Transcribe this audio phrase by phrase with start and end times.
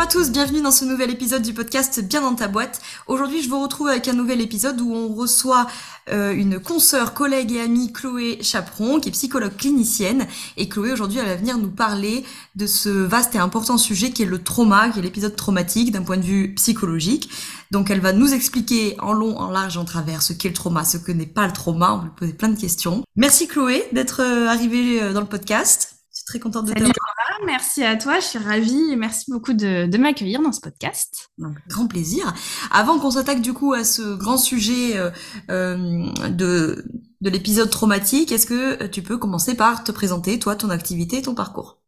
[0.00, 2.80] Bonjour à tous, bienvenue dans ce nouvel épisode du podcast Bien dans ta boîte.
[3.06, 5.66] Aujourd'hui, je vous retrouve avec un nouvel épisode où on reçoit
[6.10, 10.26] euh, une consoeur, collègue et amie Chloé Chaperon, qui est psychologue clinicienne.
[10.56, 12.24] Et Chloé, aujourd'hui, elle va venir nous parler
[12.54, 16.02] de ce vaste et important sujet qui est le trauma, qui est l'épisode traumatique d'un
[16.02, 17.28] point de vue psychologique.
[17.70, 20.82] Donc, elle va nous expliquer en long, en large, en travers ce qu'est le trauma,
[20.86, 21.92] ce que n'est pas le trauma.
[21.92, 23.02] On va lui poser plein de questions.
[23.16, 25.99] Merci Chloé d'être euh, arrivée euh, dans le podcast.
[26.30, 29.86] Très contente de Salut Laura, merci à toi, je suis ravie et merci beaucoup de,
[29.86, 31.28] de m'accueillir dans ce podcast.
[31.38, 32.32] Donc, grand plaisir.
[32.70, 35.10] Avant qu'on s'attaque du coup à ce grand sujet euh,
[35.50, 36.84] euh, de,
[37.20, 41.22] de l'épisode traumatique, est-ce que tu peux commencer par te présenter, toi, ton activité et
[41.22, 41.79] ton parcours?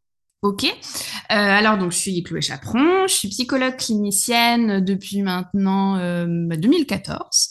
[0.42, 0.70] Ok, euh,
[1.30, 7.48] alors donc je suis Chloé Chaperon, je suis psychologue clinicienne depuis maintenant euh, 2014.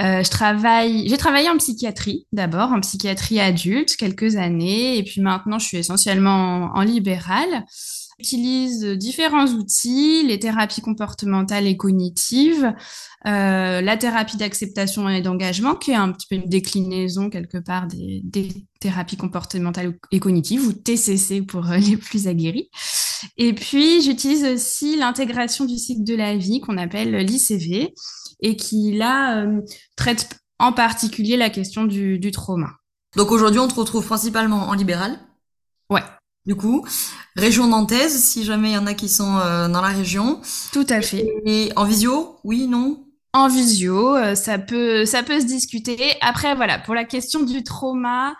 [0.00, 5.20] Euh, je travaille, j'ai travaillé en psychiatrie d'abord, en psychiatrie adulte quelques années, et puis
[5.20, 7.66] maintenant je suis essentiellement en, en libéral.
[8.18, 12.72] J'utilise différents outils, les thérapies comportementales et cognitives,
[13.26, 17.86] euh, la thérapie d'acceptation et d'engagement, qui est un petit peu une déclinaison quelque part
[17.86, 22.68] des, des, thérapies comportementales et cognitives, ou TCC pour les plus aguerris.
[23.36, 27.94] Et puis, j'utilise aussi l'intégration du cycle de la vie qu'on appelle l'ICV,
[28.40, 29.60] et qui, là, euh,
[29.96, 32.70] traite en particulier la question du, du trauma.
[33.16, 35.18] Donc aujourd'hui, on te retrouve principalement en libéral?
[35.90, 36.02] Ouais.
[36.46, 36.86] Du coup,
[37.36, 40.40] région nantaise, si jamais il y en a qui sont euh, dans la région.
[40.72, 41.26] Tout à fait.
[41.46, 43.06] Et en visio, oui, non?
[43.34, 45.98] En visio, euh, ça peut, ça peut se discuter.
[46.20, 48.34] Après, voilà, pour la question du trauma,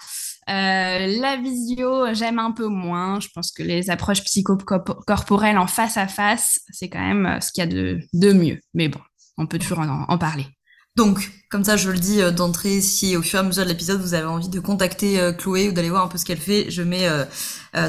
[0.51, 3.19] euh, la visio, j'aime un peu moins.
[3.19, 7.53] Je pense que les approches psychocorporelles en face à face, c'est quand même euh, ce
[7.53, 8.61] qu'il y a de, de mieux.
[8.75, 9.01] Mais bon,
[9.39, 10.47] on peut toujours en, en parler.
[10.95, 13.69] Donc, comme ça, je le dis euh, d'entrée, si au fur et à mesure de
[13.69, 16.41] l'épisode, vous avez envie de contacter euh, Chloé ou d'aller voir un peu ce qu'elle
[16.41, 17.25] fait, je mets euh,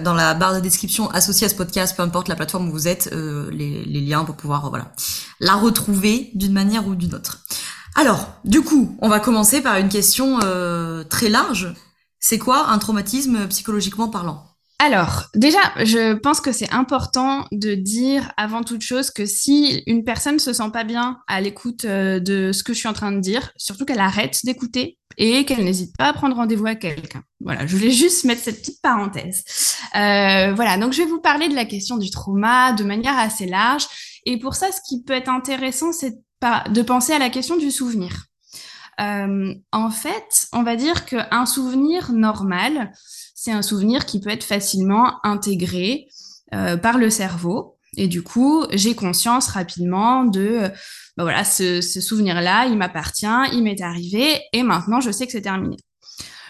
[0.01, 2.87] dans la barre de description associée à ce podcast, peu importe la plateforme où vous
[2.87, 4.93] êtes, les, les, liens pour pouvoir voilà
[5.41, 7.43] la retrouver d'une manière ou d'une autre.
[7.95, 10.39] Alors, du coup, on va commencer par une question
[11.09, 11.73] très large.
[12.19, 14.52] C'est quoi un traumatisme psychologiquement parlant?
[14.79, 20.03] Alors, déjà, je pense que c'est important de dire avant toute chose que si une
[20.03, 23.19] personne se sent pas bien à l'écoute de ce que je suis en train de
[23.19, 27.23] dire, surtout qu'elle arrête d'écouter et qu'elle n'hésite pas à prendre rendez-vous à quelqu'un.
[27.39, 29.44] Voilà, je voulais juste mettre cette petite parenthèse.
[29.95, 33.45] Euh, voilà, donc je vais vous parler de la question du trauma de manière assez
[33.45, 33.85] large.
[34.25, 36.16] Et pour ça, ce qui peut être intéressant, c'est
[36.69, 38.25] de penser à la question du souvenir.
[39.00, 42.91] Euh, en fait, on va dire qu'un souvenir normal,
[43.43, 46.07] c'est un souvenir qui peut être facilement intégré
[46.53, 47.77] euh, par le cerveau.
[47.97, 50.71] Et du coup, j'ai conscience rapidement de,
[51.17, 55.41] ben voilà, ce, souvenir-là, il m'appartient, il m'est arrivé, et maintenant, je sais que c'est
[55.41, 55.75] terminé.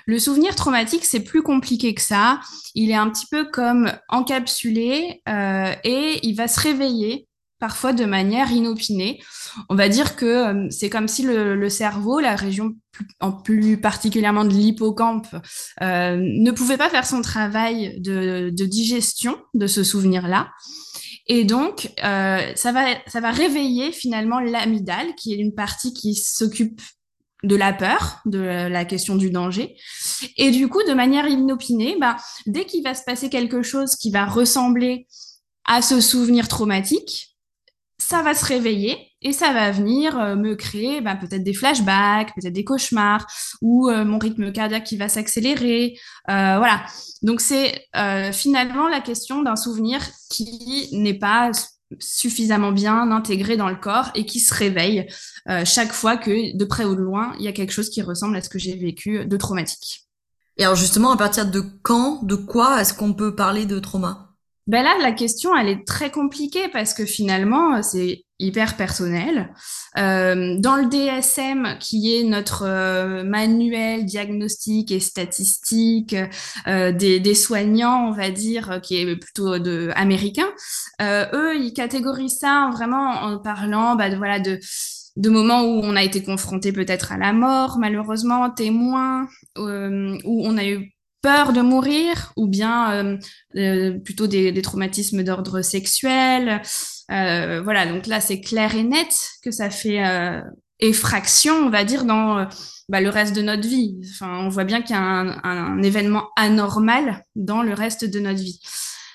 [0.05, 2.39] Le souvenir traumatique, c'est plus compliqué que ça.
[2.75, 7.27] Il est un petit peu comme encapsulé euh, et il va se réveiller
[7.63, 9.21] parfois de manière inopinée.
[9.69, 13.79] On va dire que euh, c'est comme si le, cerveau, la région plus, en plus
[13.79, 15.33] particulièrement de l'hippocampe,
[15.81, 20.51] euh, ne pouvait pas faire son travail de, de digestion de ce souvenir-là.
[21.27, 26.15] Et donc, euh, ça, va, ça va réveiller finalement l'amygdale, qui est une partie qui
[26.15, 26.81] s'occupe
[27.43, 29.77] de la peur, de la question du danger.
[30.35, 34.11] Et du coup, de manière inopinée, bah, dès qu'il va se passer quelque chose qui
[34.11, 35.07] va ressembler
[35.65, 37.32] à ce souvenir traumatique,
[38.03, 42.33] ça va se réveiller et ça va venir euh, me créer bah, peut-être des flashbacks,
[42.35, 43.25] peut-être des cauchemars
[43.61, 45.97] ou euh, mon rythme cardiaque qui va s'accélérer.
[46.29, 46.85] Euh, voilà.
[47.21, 47.87] Donc c'est
[48.33, 51.51] finalement la question d'un souvenir qui n'est pas
[51.99, 55.07] suffisamment bien intégré dans le corps et qui se réveille
[55.63, 58.35] chaque fois que de près ou de loin il y a quelque chose qui ressemble
[58.35, 60.09] à ce que j'ai vécu de traumatique.
[60.57, 64.32] Et alors justement, à partir de quand, de quoi est-ce qu'on peut parler de trauma?
[64.65, 69.53] Ben là, la question, elle est très compliquée parce que finalement, c'est hyper personnel.
[69.97, 76.15] Euh, dans le DSM, qui est notre euh, manuel diagnostique et statistique
[76.67, 80.47] euh, des, des, soignants, on va dire, qui est plutôt de, américain,
[81.01, 84.59] euh, eux, ils catégorisent ça vraiment en parlant bah, de, voilà, de,
[85.15, 89.27] de moments où on a été confronté peut-être à la mort, malheureusement, témoin,
[89.57, 90.92] euh, où on a eu
[91.23, 93.17] peur de mourir ou bien euh,
[93.55, 96.61] euh, plutôt des, des traumatismes d'ordre sexuel.
[97.09, 99.11] Euh, voilà, donc là, c'est clair et net
[99.41, 100.41] que ça fait euh,
[100.79, 102.45] effraction, on va dire, dans
[102.89, 104.01] bah, le reste de notre vie.
[104.11, 108.19] Enfin, on voit bien qu'il y a un, un, événement anormal dans le reste de
[108.19, 108.59] notre vie.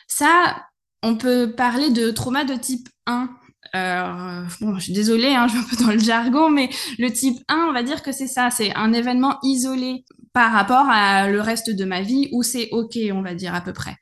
[0.08, 0.64] Ça,
[1.02, 3.28] On peut parler de trauma de type 1.
[3.74, 7.12] Euh, bon, je suis désolée, hein, je suis un peu dans le jargon, mais le
[7.12, 10.04] type 1, on va dire que c'est ça, c'est un événement isolé
[10.38, 13.60] par rapport à le reste de ma vie où c'est ok, on va dire à
[13.60, 13.96] peu près.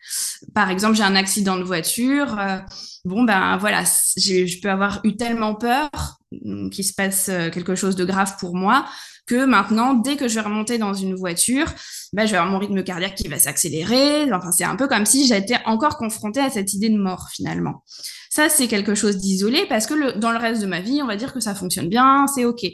[0.54, 2.38] Par exemple, j'ai un accident de voiture.
[2.38, 2.58] Euh,
[3.06, 3.84] bon ben voilà,
[4.18, 5.88] je peux avoir eu tellement peur
[6.32, 8.84] mm, qu'il se passe euh, quelque chose de grave pour moi
[9.26, 11.66] que maintenant, dès que je vais remonter dans une voiture,
[12.12, 14.32] ben, je vais avoir mon rythme cardiaque qui va s'accélérer.
[14.32, 17.82] Enfin, c'est un peu comme si j'étais encore confrontée à cette idée de mort finalement.
[18.30, 21.06] Ça, c'est quelque chose d'isolé parce que le, dans le reste de ma vie, on
[21.06, 22.64] va dire que ça fonctionne bien, c'est OK.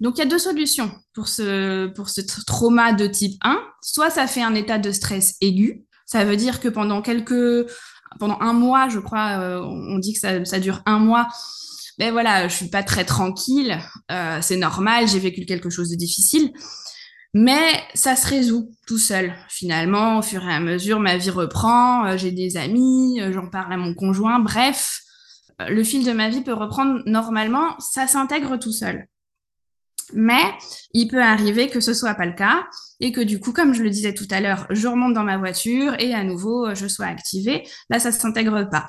[0.00, 3.58] Donc, il y a deux solutions pour ce, pour ce trauma de type 1.
[3.80, 5.84] Soit ça fait un état de stress aigu.
[6.04, 7.66] Ça veut dire que pendant quelques,
[8.18, 11.28] pendant un mois, je crois, euh, on dit que ça, ça dure un mois.
[11.98, 13.78] Ben voilà, je suis pas très tranquille.
[14.10, 16.52] Euh, c'est normal, j'ai vécu quelque chose de difficile.
[17.32, 19.32] Mais ça se résout tout seul.
[19.48, 23.72] Finalement, au fur et à mesure, ma vie reprend, euh, j'ai des amis, j'en parle
[23.72, 25.00] à mon conjoint, bref,
[25.60, 29.06] le fil de ma vie peut reprendre normalement, ça s'intègre tout seul.
[30.12, 30.42] Mais
[30.92, 32.66] il peut arriver que ce soit pas le cas
[33.00, 35.38] et que du coup, comme je le disais tout à l'heure, je remonte dans ma
[35.38, 37.66] voiture et à nouveau je sois activée.
[37.88, 38.86] Là, ça s'intègre pas.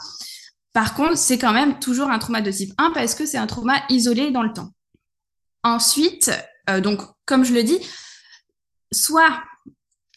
[0.75, 3.47] Par contre, c'est quand même toujours un trauma de type 1 parce que c'est un
[3.47, 4.69] trauma isolé dans le temps.
[5.63, 6.31] Ensuite,
[6.69, 7.79] euh, donc comme je le dis,
[8.93, 9.41] soit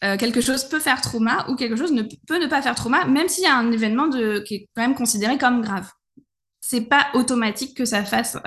[0.03, 3.27] euh, quelque chose peut faire trauma ou quelque chose ne peut pas faire trauma, même
[3.27, 4.11] s'il y a un événement
[4.45, 5.89] qui est quand même considéré comme grave
[6.69, 8.39] c'est pas automatique que ça fasse euh,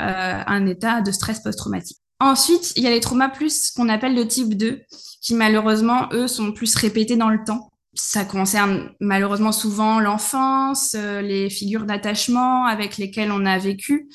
[0.46, 1.98] un état de stress post-traumatique.
[2.20, 4.80] Ensuite, il y a les traumas plus qu'on appelle de type 2,
[5.20, 7.71] qui malheureusement, eux, sont plus répétés dans le temps.
[7.94, 14.08] Ça concerne malheureusement souvent l'enfance, euh, les figures d'attachement avec lesquelles on a vécu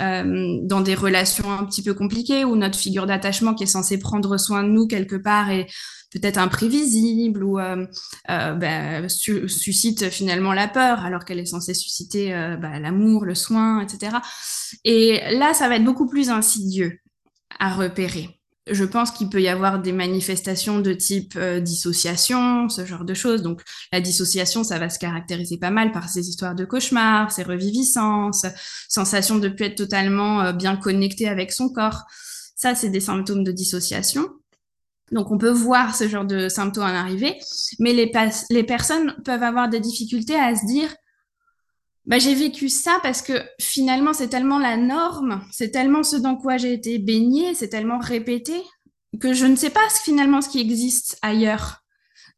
[0.00, 3.98] euh, dans des relations un petit peu compliquées, où notre figure d'attachement qui est censée
[3.98, 5.66] prendre soin de nous quelque part est
[6.12, 7.84] peut-être imprévisible ou euh,
[8.28, 12.30] bah, suscite finalement la peur alors qu'elle est censée susciter
[12.60, 14.18] bah, l'amour, le soin, etc.
[14.84, 17.00] Et là, ça va être beaucoup plus insidieux
[17.58, 18.35] à repérer.
[18.68, 23.42] Je pense qu'il peut y avoir des manifestations de type dissociation, ce genre de choses.
[23.42, 27.44] Donc la dissociation, ça va se caractériser pas mal par ces histoires de cauchemars, ces
[27.44, 28.44] reviviscences,
[28.88, 32.02] sensation de ne plus être totalement bien connecté avec son corps.
[32.56, 34.28] Ça, c'est des symptômes de dissociation.
[35.12, 37.38] Donc, on peut voir ce genre de symptômes en arriver,
[37.78, 40.92] mais les personnes peuvent avoir des difficultés à se dire
[42.06, 46.36] bah, j'ai vécu ça parce que finalement, c'est tellement la norme, c'est tellement ce dans
[46.36, 48.54] quoi j'ai été baignée, c'est tellement répété
[49.20, 51.82] que je ne sais pas finalement ce qui existe ailleurs.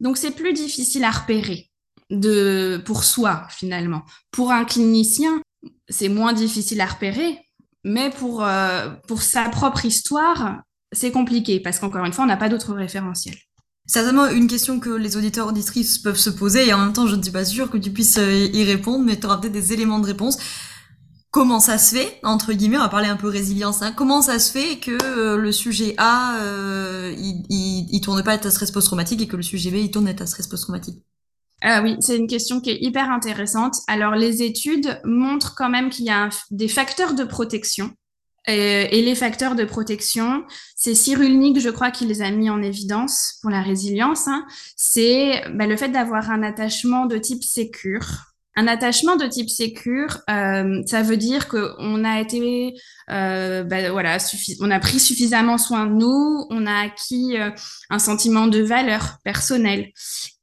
[0.00, 1.70] Donc, c'est plus difficile à repérer
[2.11, 4.03] de, pour soi, finalement.
[4.31, 5.43] Pour un clinicien,
[5.88, 7.38] c'est moins difficile à repérer,
[7.85, 10.62] mais pour, euh, pour sa propre histoire,
[10.93, 13.37] c'est compliqué parce qu'encore une fois, on n'a pas d'autres référentiels.
[13.88, 17.17] Certainement une question que les auditeurs auditrices peuvent se poser et en même temps, je
[17.17, 19.73] ne suis pas sûre que tu puisses euh, y répondre, mais tu auras peut-être des
[19.73, 20.37] éléments de réponse.
[21.31, 24.38] Comment ça se fait, entre guillemets, on va parler un peu résilience, hein, comment ça
[24.38, 28.70] se fait que euh, le sujet A, euh, il, il, tourne pas à état stress
[28.70, 31.02] post-traumatique et que le sujet B, il tourne à état stress post-traumatique?
[31.62, 33.76] Ah oui, c'est une question qui est hyper intéressante.
[33.88, 37.90] Alors, les études montrent quand même qu'il y a des facteurs de protection
[38.49, 40.45] et les facteurs de protection,
[40.81, 44.29] c'est Cyrulnik, je crois, qui les a mis en évidence pour la résilience.
[44.29, 44.47] Hein.
[44.76, 48.07] C'est bah, le fait d'avoir un attachement de type sécure.
[48.55, 52.75] Un attachement de type sécure, euh, ça veut dire qu'on a été,
[53.11, 54.19] euh, bah, voilà,
[54.61, 57.50] on a pris suffisamment soin de nous, on a acquis euh,
[57.90, 59.90] un sentiment de valeur personnelle.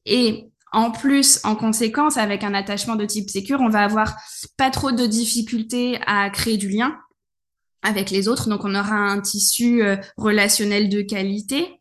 [0.06, 4.16] Et en plus, en conséquence, avec un attachement de type sécure, on va avoir
[4.58, 6.98] pas trop de difficultés à créer du lien
[7.86, 8.50] avec les autres.
[8.50, 11.80] Donc, on aura un tissu euh, relationnel de qualité.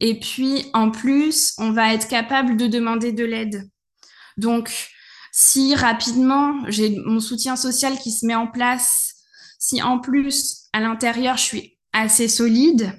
[0.00, 3.68] Et puis, en plus, on va être capable de demander de l'aide.
[4.36, 4.90] Donc,
[5.32, 9.14] si rapidement, j'ai mon soutien social qui se met en place,
[9.58, 12.92] si en plus, à l'intérieur, je suis assez solide,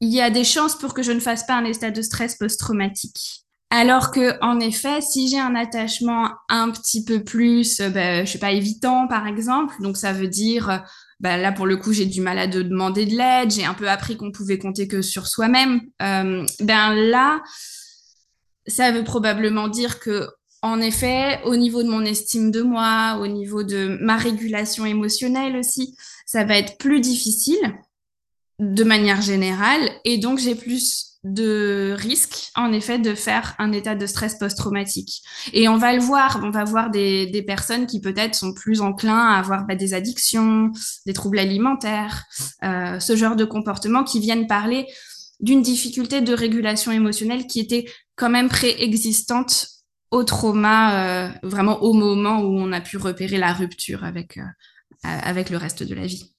[0.00, 2.36] il y a des chances pour que je ne fasse pas un état de stress
[2.36, 3.44] post-traumatique.
[3.70, 8.32] Alors que, en effet, si j'ai un attachement un petit peu plus, euh, ben, je
[8.32, 10.82] sais pas, évitant, par exemple, donc ça veut dire
[11.20, 13.74] bah, là pour le coup j'ai du mal à de demander de l'aide, j'ai un
[13.74, 15.82] peu appris qu'on pouvait compter que sur soi-même.
[16.02, 17.42] Euh, ben là,
[18.66, 20.28] ça veut probablement dire que
[20.62, 25.56] en effet, au niveau de mon estime de moi, au niveau de ma régulation émotionnelle
[25.56, 25.96] aussi,
[26.26, 27.78] ça va être plus difficile
[28.58, 33.94] de manière générale et donc j'ai plus de risque, en effet, de faire un état
[33.94, 35.22] de stress post-traumatique.
[35.52, 38.80] Et on va le voir, on va voir des, des personnes qui peut-être sont plus
[38.80, 40.72] enclins à avoir bah, des addictions,
[41.06, 42.24] des troubles alimentaires,
[42.64, 44.86] euh, ce genre de comportements qui viennent parler
[45.40, 47.86] d'une difficulté de régulation émotionnelle qui était
[48.16, 49.68] quand même préexistante
[50.10, 54.38] au trauma, vraiment au moment où on a pu repérer la rupture avec,
[55.02, 56.34] avec le reste de la vie.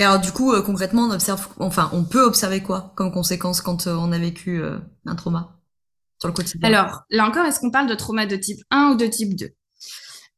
[0.00, 3.86] Et alors du coup, concrètement, on observe, enfin, on peut observer quoi comme conséquence quand
[3.86, 4.62] on a vécu
[5.04, 5.60] un trauma
[6.18, 6.66] sur le quotidien?
[6.66, 9.50] Alors, là encore, est-ce qu'on parle de trauma de type 1 ou de type 2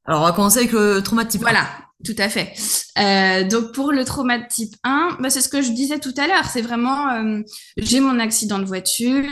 [0.05, 1.45] Alors, on va commencer avec le trauma de type 1.
[1.45, 1.69] Voilà,
[2.05, 2.53] tout à fait.
[2.99, 6.15] Euh, donc pour le trauma de type 1, bah, c'est ce que je disais tout
[6.17, 6.47] à l'heure.
[6.47, 7.41] C'est vraiment, euh,
[7.77, 9.25] j'ai mon accident de voiture.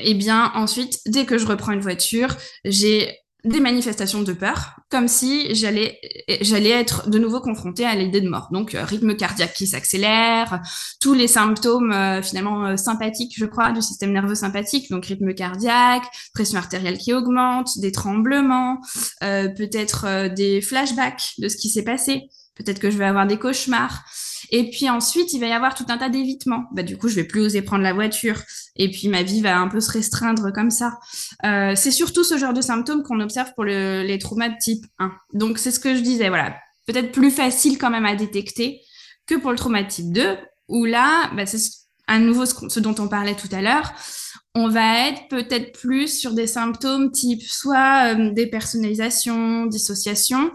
[0.00, 2.28] Et eh bien ensuite, dès que je reprends une voiture,
[2.64, 6.00] j'ai des manifestations de peur, comme si j'allais
[6.40, 8.48] j'allais être de nouveau confrontée à l'idée de mort.
[8.50, 10.60] Donc euh, rythme cardiaque qui s'accélère,
[11.00, 15.32] tous les symptômes euh, finalement euh, sympathiques, je crois, du système nerveux sympathique, donc rythme
[15.34, 16.04] cardiaque,
[16.34, 18.80] pression artérielle qui augmente, des tremblements,
[19.20, 24.04] peut-être des flashbacks de ce qui s'est passé, peut-être que je vais avoir des cauchemars.
[24.50, 26.64] Et puis ensuite, il va y avoir tout un tas d'évitements.
[26.72, 28.42] Bah, du coup, je vais plus oser prendre la voiture.
[28.76, 30.98] Et puis ma vie va un peu se restreindre comme ça.
[31.44, 34.86] Euh, c'est surtout ce genre de symptômes qu'on observe pour le, les traumas de type
[34.98, 35.12] 1.
[35.34, 36.56] Donc c'est ce que je disais, voilà.
[36.86, 38.80] Peut-être plus facile quand même à détecter
[39.26, 40.38] que pour le trauma de type 2,
[40.68, 41.60] où là, bah, c'est
[42.06, 43.92] à nouveau ce, dont on parlait tout à l'heure.
[44.54, 50.50] On va être peut-être plus sur des symptômes type soit euh, dépersonnalisation, dissociation,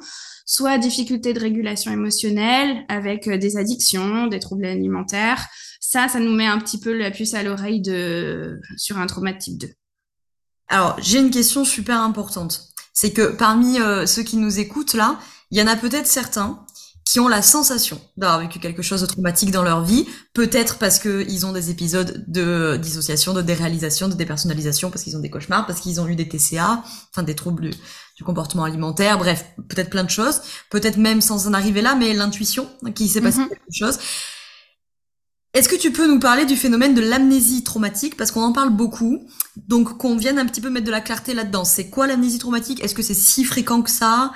[0.46, 5.48] soit difficulté de régulation émotionnelle avec euh, des addictions, des troubles alimentaires.
[5.80, 9.34] Ça, ça nous met un petit peu la puce à l'oreille de sur un trauma
[9.34, 9.70] de type 2.
[10.68, 12.70] Alors, j'ai une question super importante.
[12.94, 15.20] C'est que parmi euh, ceux qui nous écoutent là,
[15.52, 16.66] il y en a peut-être certains
[17.06, 21.00] qui ont la sensation d'avoir vécu quelque chose de traumatique dans leur vie, peut-être parce
[21.00, 25.66] qu'ils ont des épisodes de dissociation, de déréalisation, de dépersonnalisation, parce qu'ils ont des cauchemars,
[25.66, 27.72] parce qu'ils ont eu des TCA, enfin des troubles
[28.16, 32.14] du comportement alimentaire, bref, peut-être plein de choses, peut-être même sans en arriver là, mais
[32.14, 33.50] l'intuition qui s'est passé mhm.
[33.50, 34.00] quelque chose.
[35.54, 38.18] Est-ce que tu peux nous parler du phénomène de l'amnésie traumatique?
[38.18, 41.36] Parce qu'on en parle beaucoup, donc qu'on vienne un petit peu mettre de la clarté
[41.36, 41.64] là-dedans.
[41.64, 42.84] C'est quoi l'amnésie traumatique?
[42.84, 44.32] Est-ce que c'est si fréquent que ça?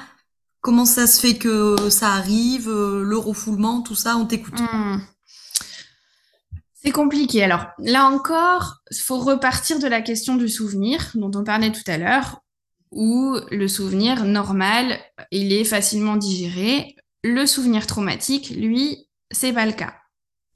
[0.62, 4.60] Comment ça se fait que ça arrive Le refoulement, tout ça, on t'écoute.
[4.60, 5.00] Hmm.
[6.74, 7.44] C'est compliqué.
[7.44, 11.82] Alors là encore, il faut repartir de la question du souvenir dont on parlait tout
[11.88, 12.42] à l'heure
[12.92, 14.98] où le souvenir normal,
[15.32, 16.96] il est facilement digéré.
[17.24, 19.96] Le souvenir traumatique, lui, c'est pas le cas.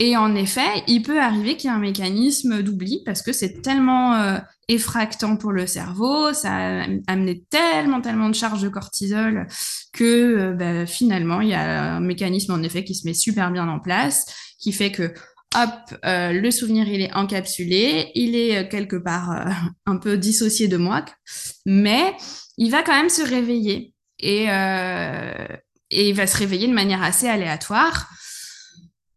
[0.03, 3.61] Et en effet, il peut arriver qu'il y ait un mécanisme d'oubli parce que c'est
[3.61, 9.45] tellement euh, effractant pour le cerveau, ça a amené tellement, tellement de charges de cortisol
[9.93, 13.51] que euh, bah, finalement, il y a un mécanisme en effet qui se met super
[13.51, 14.25] bien en place,
[14.59, 15.13] qui fait que
[15.55, 19.45] hop, euh, le souvenir, il est encapsulé, il est quelque part
[19.85, 21.05] un peu dissocié de moi,
[21.67, 22.15] mais
[22.57, 24.45] il va quand même se réveiller et
[25.91, 28.09] il va se réveiller de manière assez aléatoire.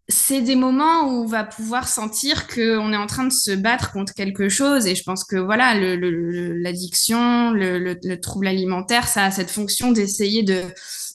[0.09, 3.93] C'est des moments où on va pouvoir sentir qu'on est en train de se battre
[3.93, 9.25] contre quelque chose et je pense que voilà, l'addiction, le, le, le, trouble alimentaire, ça
[9.25, 10.63] a cette fonction d'essayer de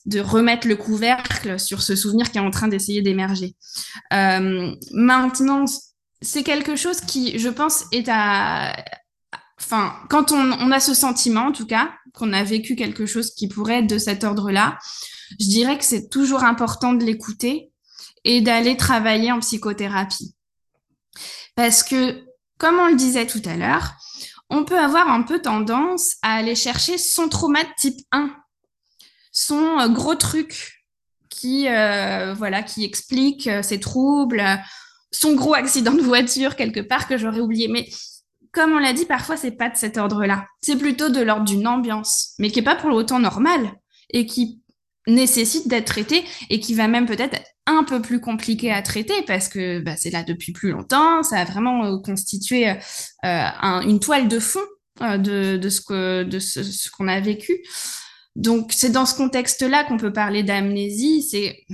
[0.05, 3.55] de remettre le couvercle sur ce souvenir qui est en train d'essayer d'émerger.
[4.13, 5.65] Euh, maintenant,
[6.21, 8.75] c'est quelque chose qui, je pense, est à...
[9.59, 13.47] Enfin, quand on, a ce sentiment, en tout cas, qu'on a vécu quelque chose qui
[13.47, 14.79] pourrait être de cet ordre-là,
[15.39, 17.71] je dirais que c'est toujours important de l'écouter
[18.23, 20.35] et d'aller travailler en psychothérapie.
[21.55, 22.23] Parce que,
[22.57, 23.93] comme on le disait tout à l'heure,
[24.49, 28.35] on peut avoir un peu tendance à aller chercher son trauma de type 1
[29.31, 30.83] son euh, gros truc
[31.29, 34.43] qui, euh, voilà, qui explique euh, ses troubles,
[35.11, 37.67] son gros accident de voiture quelque part que j'aurais oublié.
[37.67, 37.87] Mais
[38.51, 40.45] comme on l'a dit, parfois c'est pas de cet ordre-là.
[40.61, 43.71] C'est plutôt de l'ordre d'une ambiance, mais qui est pas pour autant normale
[44.09, 44.61] et qui
[45.07, 49.21] nécessite d'être traité et qui va même peut-être être un peu plus compliqué à traiter
[49.27, 52.73] parce que bah, c'est là depuis plus longtemps, ça a vraiment constitué
[53.23, 54.59] une toile de fond
[54.99, 57.63] de, ce que ce qu'on a vécu.
[58.35, 61.23] Donc c'est dans ce contexte-là qu'on peut parler d'amnésie.
[61.23, 61.65] C'est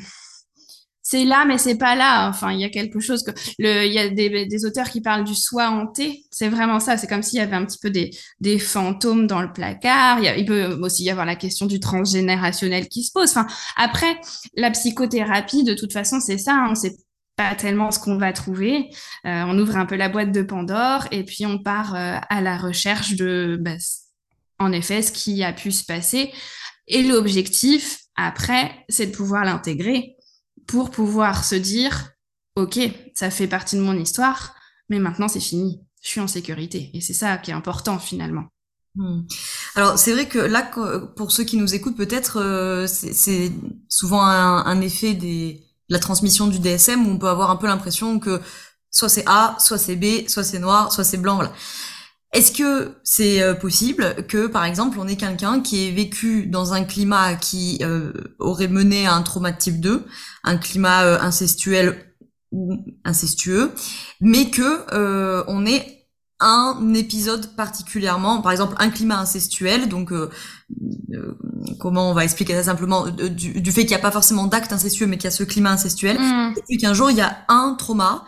[1.08, 2.28] c'est là, mais c'est pas là.
[2.28, 5.24] Enfin, il y a quelque chose que le, il y a des, auteurs qui parlent
[5.24, 6.26] du soi hanté.
[6.32, 6.98] C'est vraiment ça.
[6.98, 8.10] C'est comme s'il y avait un petit peu des,
[8.40, 10.20] des fantômes dans le placard.
[10.20, 13.30] Il, il, peut aussi y avoir la question du transgénérationnel qui se pose.
[13.30, 13.46] Enfin,
[13.78, 14.20] après,
[14.56, 16.56] la psychothérapie, de toute façon, c'est ça.
[16.56, 16.70] Hein.
[16.72, 16.96] On sait
[17.36, 18.90] pas tellement ce qu'on va trouver.
[19.28, 22.42] Euh, on ouvre un peu la boîte de Pandore et puis on part euh, à
[22.42, 23.76] la recherche de bah,
[24.58, 26.32] en effet ce qui a pu se passer.
[26.88, 30.15] Et l'objectif, après, c'est de pouvoir l'intégrer
[30.68, 32.12] pour pouvoir se dire,
[32.56, 32.80] OK,
[33.14, 34.56] ça fait partie de mon histoire,
[34.90, 36.92] mais maintenant c'est fini, je suis en sécurité.
[36.94, 38.46] Et c'est ça qui est important finalement.
[38.96, 39.24] Hmm.
[39.76, 40.62] Alors c'est vrai que là,
[41.16, 43.52] pour ceux qui nous écoutent, peut-être euh, c'est
[43.90, 45.56] souvent un, effet de
[45.90, 48.40] la transmission du DSM où on peut avoir un peu l'impression que
[48.92, 51.36] soit c'est A, soit c'est B, soit c'est noir, soit c'est blanc.
[51.36, 51.52] Voilà.
[52.36, 56.74] Est-ce que c'est euh, possible que, par exemple, on ait quelqu'un qui ait vécu dans
[56.74, 60.06] un climat qui euh, aurait mené à un trauma de type 2,
[60.44, 62.14] un climat euh, incestuel
[62.52, 62.76] ou
[63.06, 63.72] incestueux,
[64.20, 66.08] mais que on ait
[66.42, 70.14] un épisode particulièrement, par exemple un climat incestuel, donc
[71.80, 75.08] comment on va expliquer ça simplement, du, fait qu'il n'y a pas forcément d'acte incestueux,
[75.08, 76.54] mais qu'il y a ce climat incestuel, mmh.
[76.56, 78.24] et puis qu'un jour il y a un trauma,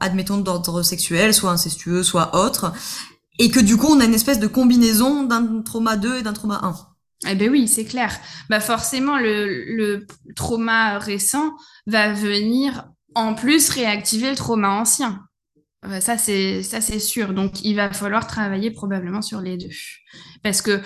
[0.00, 2.72] admettons d'ordre sexuel, soit incestueux, soit autre,
[3.38, 6.32] et que du coup, on a une espèce de combinaison d'un trauma 2 et d'un
[6.32, 7.30] trauma 1.
[7.30, 8.18] Eh ben oui, c'est clair.
[8.50, 11.54] Bah forcément, le, trauma récent
[11.86, 15.24] va venir en plus réactiver le trauma ancien.
[15.86, 17.32] Euh, ça, c'est ça, c'est sûr.
[17.32, 19.70] Donc, il va falloir travailler probablement sur les deux,
[20.42, 20.80] parce que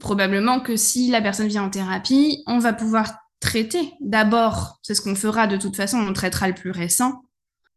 [0.00, 3.92] probablement que si la personne vient en thérapie, on va pouvoir traiter.
[4.00, 5.98] D'abord, c'est ce qu'on fera de toute façon.
[5.98, 7.22] On traitera le plus récent,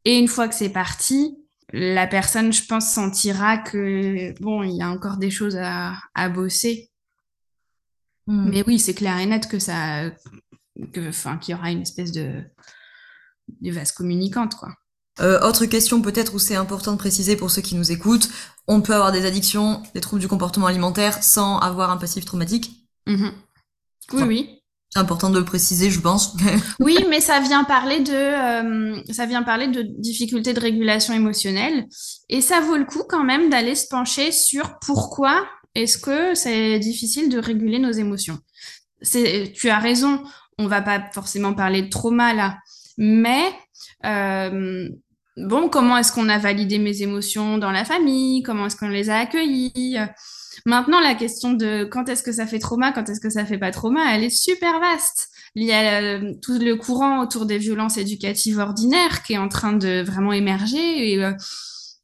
[0.06, 1.38] et une fois que c'est parti,
[1.74, 6.90] la personne, je pense, sentira que bon, il y a encore des choses à, bosser.
[8.28, 8.50] Hmm.
[8.50, 10.10] Mais oui, c'est clair et net que ça,
[10.94, 12.44] que, enfin, qu'il y aura une espèce de,
[13.62, 14.74] de vase communicante, quoi.
[15.20, 18.30] Euh, autre question peut-être où c'est important de préciser pour ceux qui nous écoutent,
[18.68, 22.88] on peut avoir des addictions, des troubles du comportement alimentaire sans avoir un passif traumatique?
[23.08, 23.32] Mm-hmm.
[24.14, 24.57] Oui, oui.
[24.90, 26.36] C'est important de le préciser, je pense.
[26.80, 31.88] oui, mais ça vient parler de, euh, ça vient parler de difficultés de régulation émotionnelle,
[32.30, 36.80] et ça vaut le coup quand même d'aller se pencher sur pourquoi est-ce que c'est
[36.80, 38.40] difficile de réguler nos émotions.
[39.12, 40.24] Tu as raison,
[40.58, 42.58] on va pas forcément parler de trauma là,
[42.98, 43.44] mais
[44.06, 44.90] euh,
[45.36, 48.42] bon, comment est-ce qu'on a validé mes émotions dans la famille?
[48.42, 50.00] Comment est-ce qu'on les a accueillies?
[50.66, 53.58] Maintenant, la question de quand est-ce que ça fait trauma, quand est-ce que ça fait
[53.58, 55.30] pas trauma, elle est super vaste.
[55.56, 59.50] Il y a euh, tout le courant autour des violences éducatives ordinaires qui est en
[59.50, 61.12] train de vraiment émerger.
[61.12, 61.34] Et, euh,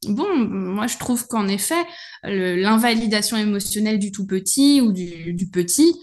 [0.08, 1.86] bon, moi, je trouve qu'en effet,
[2.24, 5.96] l'invalidation émotionnelle du tout petit ou du, petit,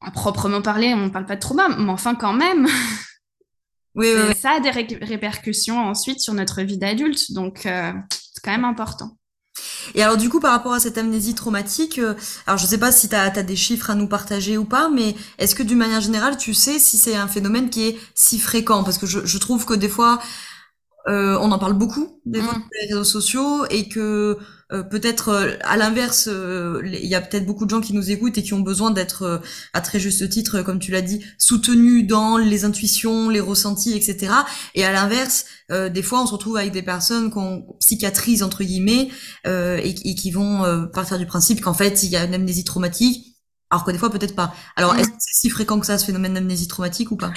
[0.00, 2.66] à proprement parler, on ne parle pas de trauma, mais enfin quand même.
[3.96, 4.08] Oui,
[4.40, 9.16] Ça a des répercussions ensuite sur notre vie d'adulte, donc euh, c'est quand même important.
[9.94, 12.14] Et alors du coup, par rapport à cette amnésie traumatique, euh,
[12.46, 15.14] alors je sais pas si tu as, des chiffres à nous partager ou pas, mais
[15.38, 18.84] est-ce que d'une manière générale, tu sais si c'est un phénomène qui est si fréquent?
[18.84, 20.20] Parce que je, je trouve que des fois,
[21.08, 22.62] euh, on en parle beaucoup des mmh.
[22.80, 24.38] les réseaux sociaux et que
[24.72, 28.10] euh, peut-être euh, à l'inverse, euh, il y a peut-être beaucoup de gens qui nous
[28.10, 32.06] écoutent et qui ont besoin d'être à très juste titre, comme tu l'as dit, soutenus
[32.06, 34.32] dans les intuitions, les ressentis, etc.
[34.74, 39.08] Et à l'inverse, des fois, on se retrouve avec des personnes qu'on cicatrise entre guillemets
[39.46, 43.36] et, et, qui vont partir du principe qu'en fait, il y a une amnésie traumatique,
[43.70, 44.54] alors que des fois peut-être pas.
[44.76, 44.98] Alors, mmh.
[44.98, 47.32] est-ce que c'est si fréquent que ça, ce phénomène d'amnésie traumatique ou pas?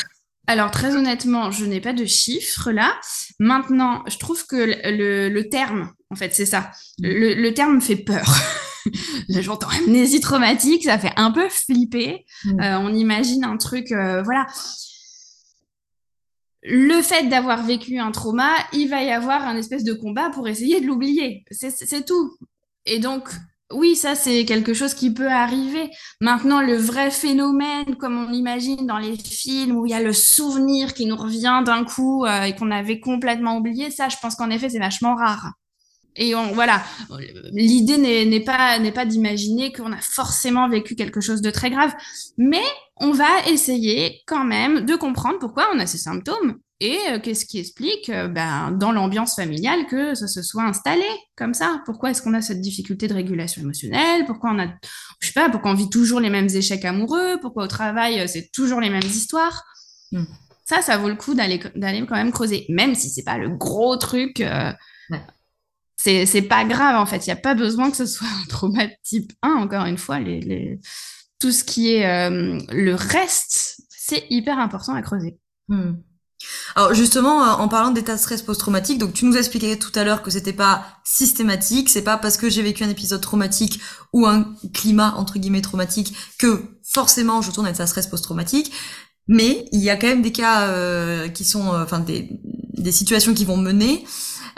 [0.47, 2.97] Alors très honnêtement, je n'ai pas de chiffres là.
[3.37, 6.71] Maintenant, je trouve que le, terme, en fait, c'est ça.
[6.99, 8.25] Le, terme me fait peur.
[9.29, 12.25] J'entends amnésie traumatique, ça fait un peu flipper.
[12.45, 12.61] Mm.
[12.61, 14.47] Euh, on imagine un truc, euh, voilà.
[16.63, 20.47] Le fait d'avoir vécu un trauma, il va y avoir un espèce de combat pour
[20.47, 21.43] essayer de l'oublier.
[21.51, 22.37] C'est tout.
[22.85, 23.29] Et donc,
[23.73, 25.89] oui, ça c'est quelque chose qui peut arriver.
[26.21, 30.13] Maintenant, le vrai phénomène, comme on imagine dans les films où il y a le
[30.13, 34.35] souvenir qui nous revient d'un coup euh, et qu'on avait complètement oublié, ça, je pense
[34.35, 35.51] qu'en effet, c'est vachement rare.
[36.15, 36.81] Et on, voilà,
[37.51, 41.93] l'idée n'est pas d'imaginer qu'on a forcément vécu quelque chose de très grave,
[42.37, 42.63] mais
[42.95, 47.45] on va essayer quand même de comprendre pourquoi on a ces symptômes et euh, qu'est-ce
[47.45, 51.81] qui explique, euh, ben, dans l'ambiance familiale, que ça se soit installé comme ça?
[51.85, 54.25] Pourquoi est-ce qu'on a cette difficulté de régulation émotionnelle?
[54.25, 54.67] Pourquoi on a,
[55.19, 57.39] je sais pas, pourquoi on vit toujours les mêmes échecs amoureux?
[57.41, 59.63] Pourquoi au travail, euh, c'est toujours les mêmes histoires?
[60.11, 60.25] Hmm.
[60.65, 63.49] Ça, ça vaut le coup d'aller d'aller quand même creuser, même si c'est pas le
[63.49, 64.43] gros truc.
[65.95, 67.25] C'est pas grave en fait.
[67.25, 69.49] Il n'y a pas besoin que ce soit un trauma de type 1.
[69.49, 70.79] Encore une fois, les, les...
[71.39, 75.37] tout ce qui est le reste, c'est hyper important à creuser.
[75.69, 75.93] Hmm.
[76.75, 79.91] Alors justement, euh, en parlant d'état de stress post-traumatique, donc tu nous as expliqué tout
[79.95, 83.79] à l'heure que c'était pas systématique, c'est pas parce que j'ai vécu un épisode traumatique
[84.13, 88.71] ou un climat entre guillemets traumatique que forcément je tourne à état de stress post-traumatique.
[89.27, 92.29] Mais il y a quand même des cas euh, qui sont, euh, enfin des,
[92.75, 94.05] des situations qui vont mener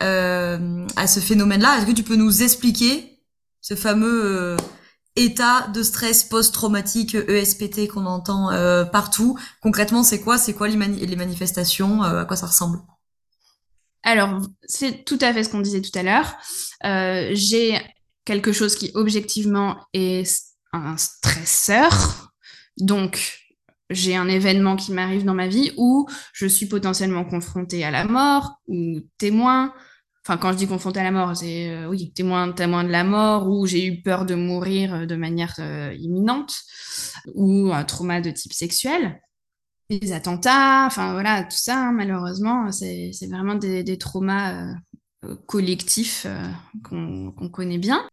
[0.01, 1.77] à ce phénomène-là.
[1.77, 3.19] Est-ce que tu peux nous expliquer
[3.59, 4.55] ce fameux
[5.19, 9.37] état de stress post-traumatique ESPT qu'on entend euh, partout.
[9.61, 10.37] Concrètement, c'est quoi?
[10.37, 12.03] C'est quoi les, manifestations?
[12.03, 12.79] Euh, À quoi ça ressemble?
[14.03, 16.37] Alors, c'est tout à fait ce qu'on disait tout à l'heure.
[16.85, 17.79] Euh, j'ai
[18.23, 22.31] quelque chose qui objectivement est un stresseur.
[22.77, 23.39] Donc,
[23.89, 28.05] j'ai un événement qui m'arrive dans ma vie où je suis potentiellement confrontée à la
[28.05, 29.73] mort ou témoin,
[30.29, 33.49] Enfin, quand je dis confronté à la mort, c'est euh, oui, témoin, de la mort
[33.49, 35.59] ou j'ai eu peur de mourir de manière
[35.97, 36.53] imminente
[37.33, 39.19] ou un trauma de type sexuel
[39.89, 44.75] des attentats, enfin voilà, tout ça, hein, malheureusement, c'est vraiment des, traumas
[45.47, 46.27] collectifs
[46.83, 48.07] qu'on connaît bien.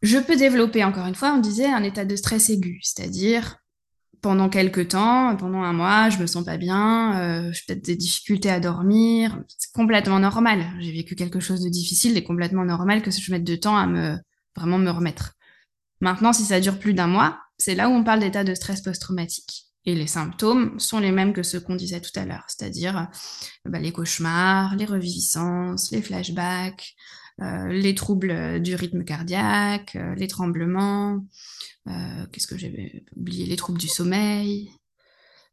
[0.00, 3.58] Je peux développer, encore une fois, on disait un état de stress aigu, c'est-à-dire
[4.22, 7.96] pendant quelques temps, pendant un mois, je me sens pas bien, euh, j'ai peut-être des
[7.96, 9.38] difficultés à dormir.
[9.58, 10.64] C'est complètement normal.
[10.80, 13.86] J'ai vécu quelque chose de difficile et complètement normal que je mette de temps à
[13.86, 14.16] me
[14.56, 15.34] vraiment me remettre.
[16.00, 18.80] Maintenant, si ça dure plus d'un mois, c'est là où on parle d'état de stress
[18.80, 19.66] post-traumatique.
[19.84, 23.08] Et les symptômes sont les mêmes que ceux qu'on disait tout à l'heure, c'est-à-dire
[23.64, 26.94] bah, les cauchemars, les reviviscences, les flashbacks,
[27.38, 31.24] les troubles du rythme cardiaque, euh, les tremblements,
[31.88, 34.70] euh, qu'est-ce que j'ai oublié Les troubles du sommeil,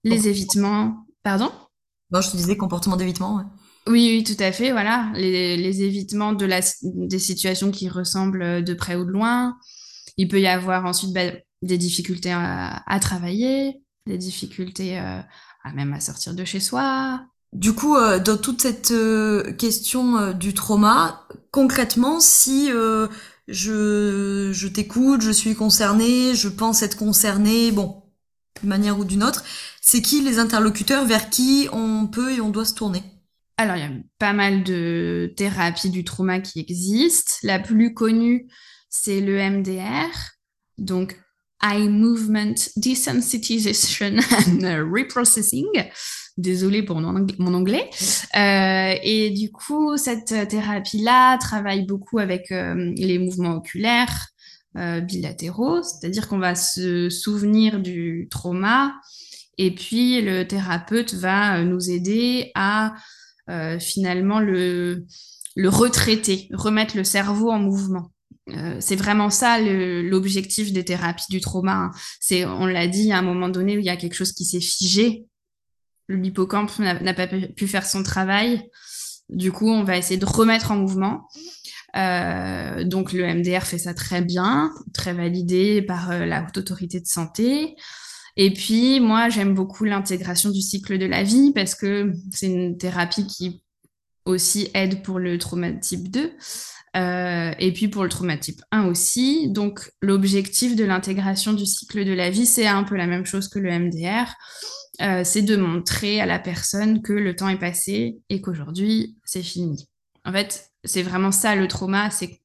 [0.03, 1.05] les évitements.
[1.23, 1.51] Pardon?
[2.11, 3.43] Non, je te disais comportement d'évitement.
[3.87, 4.71] Oui, oui, tout à fait.
[4.71, 9.57] Voilà, les, évitements de la, des situations qui ressemblent de près ou de loin.
[10.17, 15.99] Il peut y avoir ensuite bah, des difficultés à, travailler, des difficultés à même à
[15.99, 21.27] sortir de chez soi, du coup, euh, dans toute cette euh, question euh, du trauma,
[21.51, 22.69] concrètement, si
[23.47, 28.03] je, je t'écoute, je suis concernée, je pense être concernée, bon,
[28.59, 29.43] d'une manière ou d'une autre,
[29.81, 33.03] c'est qui les interlocuteurs vers qui on peut et on doit se tourner?
[33.57, 37.33] Alors, il y a pas mal de thérapies du trauma qui existent.
[37.43, 38.47] La plus connue,
[38.89, 40.09] c'est le MDR,
[40.77, 41.19] donc
[41.61, 45.67] Eye Movement Desensitization and Reprocessing
[46.39, 47.89] désolée pour mon anglais.
[48.35, 54.27] Euh, et du coup, cette thérapie-là travaille beaucoup avec euh, les mouvements oculaires
[54.77, 58.93] euh, bilatéraux, c'est-à-dire qu'on va se souvenir du trauma
[59.57, 62.93] et puis le thérapeute va nous aider à
[63.79, 65.07] finalement le,
[65.55, 68.11] le retraiter, remettre le cerveau en mouvement.
[68.79, 71.73] c'est vraiment ça l'objectif des thérapies du trauma.
[71.73, 71.91] Hein.
[72.19, 74.61] C'est, on l'a dit, à un moment donné il y a quelque chose qui s'est
[74.61, 75.25] figé,
[76.09, 78.69] l'hippocampe n'a pas pu faire son travail.
[79.29, 81.27] Du coup, on va essayer de remettre en mouvement.
[81.95, 86.99] Euh, donc le MDR fait ça très bien, très validé par euh, la haute autorité
[86.99, 87.75] de santé.
[88.37, 92.77] Et puis moi, j'aime beaucoup l'intégration du cycle de la vie parce que c'est une
[92.77, 93.61] thérapie qui
[94.25, 96.31] aussi aide pour le trauma type 2
[96.95, 99.49] euh, et puis pour le trauma type 1 aussi.
[99.49, 103.47] Donc l'objectif de l'intégration du cycle de la vie, c'est un peu la même chose
[103.47, 104.35] que le MDR.
[105.01, 109.43] Euh, c'est de montrer à la personne que le temps est passé et qu'aujourd'hui, c'est
[109.43, 109.87] fini.
[110.25, 112.41] En fait, c'est vraiment ça le trauma, c'est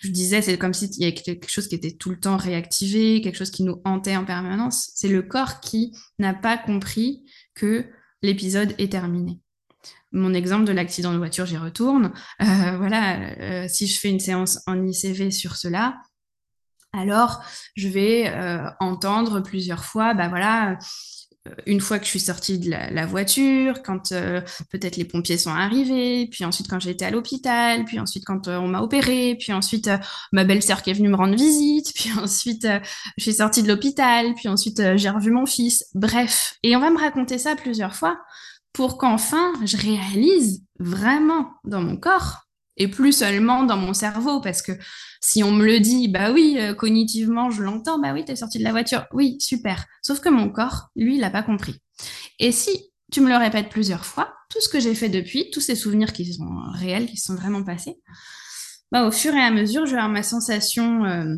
[0.00, 3.22] je disais, c'est comme s'il y avait quelque chose qui était tout le temps réactivé,
[3.22, 4.90] quelque chose qui nous hantait en permanence.
[4.94, 7.86] C'est le corps qui n'a pas compris que
[8.20, 9.40] l'épisode est terminé.
[10.12, 12.12] Mon exemple de l'accident de voiture, j'y retourne.
[12.42, 15.96] Euh, voilà, euh, si je fais une séance en ICV sur cela,
[16.92, 17.42] alors
[17.74, 18.32] je vais
[18.80, 20.78] entendre plusieurs fois, bah voilà,
[21.66, 25.50] une fois que je suis sortie de la, voiture, quand euh, peut-être les pompiers sont
[25.50, 29.52] arrivés, puis ensuite quand j'étais à l'hôpital, puis ensuite quand euh, on m'a opéré, puis
[29.52, 29.98] ensuite euh,
[30.32, 32.66] ma belle-sœur qui est venue me rendre visite, puis ensuite
[33.18, 35.84] je suis sortie de l'hôpital, puis ensuite j'ai revu mon fils.
[35.94, 38.18] Bref, et on va me raconter ça plusieurs fois
[38.72, 42.43] pour qu'enfin je réalise vraiment dans mon corps
[42.76, 44.72] et plus seulement dans mon cerveau parce que
[45.20, 48.58] si on me le dit, bah oui, euh, cognitivement, je l'entends, bah oui, t'es sorti
[48.58, 49.86] de la voiture, oui, super.
[50.02, 51.80] Sauf que mon corps, lui, il n'a pas compris.
[52.38, 55.60] Et si tu me le répètes plusieurs fois, tout ce que j'ai fait depuis, tous
[55.60, 57.96] ces souvenirs qui sont réels, qui sont vraiment passés,
[58.92, 61.36] bah, au fur et à mesure, je vais avoir ma sensation euh,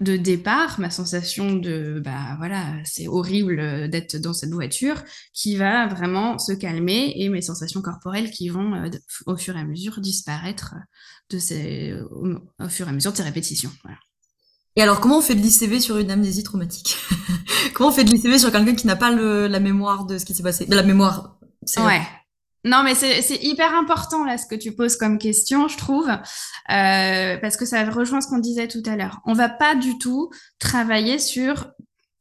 [0.00, 5.88] de départ, ma sensation de bah voilà, c'est horrible d'être dans cette voiture, qui va
[5.88, 8.90] vraiment se calmer et mes sensations corporelles qui vont euh,
[9.26, 10.74] au fur et à mesure disparaître
[11.30, 13.72] de ces, au, fur et à mesure de ces répétitions.
[14.76, 16.96] Et alors, comment on fait de l'ICV sur une amnésie traumatique?
[17.74, 20.34] Comment on fait de l'ICV sur quelqu'un qui n'a pas la mémoire de ce qui
[20.34, 20.66] s'est passé?
[20.66, 21.38] De la mémoire.
[21.78, 22.02] Ouais.
[22.64, 27.36] Non, mais c'est hyper important là ce que tu poses comme question, je trouve, euh,
[27.38, 29.20] parce que ça rejoint ce qu'on disait tout à l'heure.
[29.26, 31.70] On va pas du tout travailler sur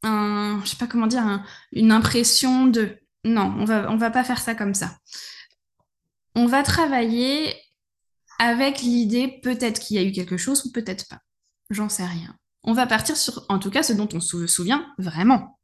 [0.03, 2.97] un, je sais pas comment dire, une impression de.
[3.23, 4.97] Non, on va va pas faire ça comme ça.
[6.35, 7.55] On va travailler
[8.39, 11.19] avec l'idée peut-être qu'il y a eu quelque chose ou peut-être pas.
[11.71, 12.35] J'en sais rien.
[12.63, 15.56] On va partir sur, en tout cas, ce dont on se souvient vraiment.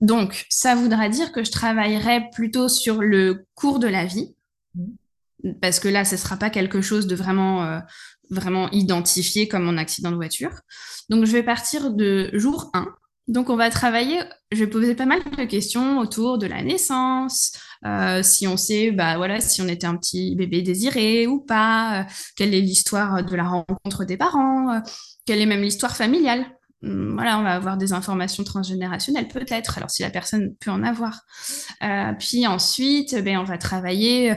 [0.00, 4.34] Donc, ça voudra dire que je travaillerai plutôt sur le cours de la vie,
[5.60, 7.80] parce que là, ce ne sera pas quelque chose de vraiment, euh,
[8.30, 10.52] vraiment identifié comme mon accident de voiture.
[11.08, 12.88] Donc, je vais partir de jour 1.
[13.28, 17.52] Donc, on va travailler, je vais poser pas mal de questions autour de la naissance,
[18.22, 22.54] si on sait, bah voilà, si on était un petit bébé désiré ou pas, quelle
[22.54, 24.82] est l'histoire de la rencontre des parents,
[25.26, 26.44] quelle est même l'histoire familiale.
[26.82, 30.82] Hum, voilà, on va avoir des informations transgénérationnelles peut-être, alors si la personne peut en
[30.82, 31.20] avoir.
[31.82, 34.34] Euh, puis ensuite, ben, on va travailler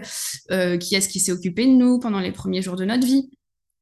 [0.51, 3.29] euh, qui est-ce qui s'est occupé de nous pendant les premiers jours de notre vie.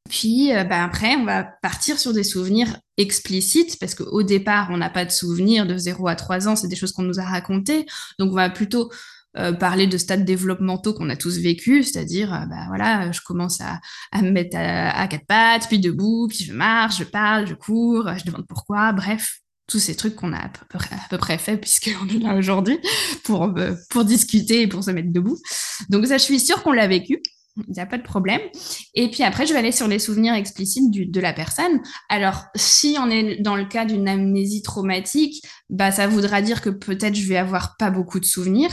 [0.08, 4.76] Puis euh, ben, après, on va partir sur des souvenirs explicites, parce qu'au départ, on
[4.76, 7.24] n'a pas de souvenirs de 0 à 3 ans, c'est des choses qu'on nous a
[7.24, 7.86] racontées.
[8.20, 8.90] Donc on va plutôt
[9.38, 13.62] euh, parler de stades développementaux qu'on a tous vécu, c'est-à-dire, euh, bah voilà, je commence
[13.62, 13.80] à,
[14.12, 18.10] à me mettre à, quatre pattes, puis debout, puis je marche, je parle, je cours,
[18.18, 20.50] je demande pourquoi, bref, tous ces trucs qu'on a à
[21.08, 22.78] peu près, fait puisqu'on est là aujourd'hui
[23.24, 25.38] pour, euh, pour discuter et pour se mettre debout.
[25.88, 27.22] Donc ça, je suis sûre qu'on l'a vécu.
[27.68, 28.40] Il n'y a pas de problème.
[28.94, 31.80] Et puis après, je vais aller sur les souvenirs explicites de la personne.
[32.08, 36.70] Alors, si on est dans le cas d'une amnésie traumatique, bah, ça voudra dire que
[36.70, 38.72] peut-être je vais avoir pas beaucoup de souvenirs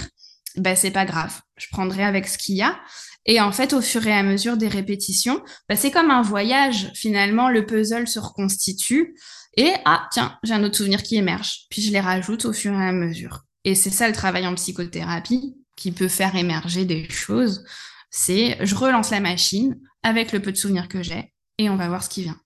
[0.55, 2.79] ben c'est pas grave, je prendrai avec ce qu'il y a.
[3.25, 6.91] Et en fait, au fur et à mesure des répétitions, ben c'est comme un voyage.
[6.95, 9.15] Finalement, le puzzle se reconstitue
[9.57, 11.67] et ah tiens, j'ai un autre souvenir qui émerge.
[11.69, 13.45] Puis je les rajoute au fur et à mesure.
[13.65, 17.65] Et c'est ça le travail en psychothérapie qui peut faire émerger des choses.
[18.09, 21.87] C'est je relance la machine avec le peu de souvenirs que j'ai et on va
[21.87, 22.39] voir ce qui vient.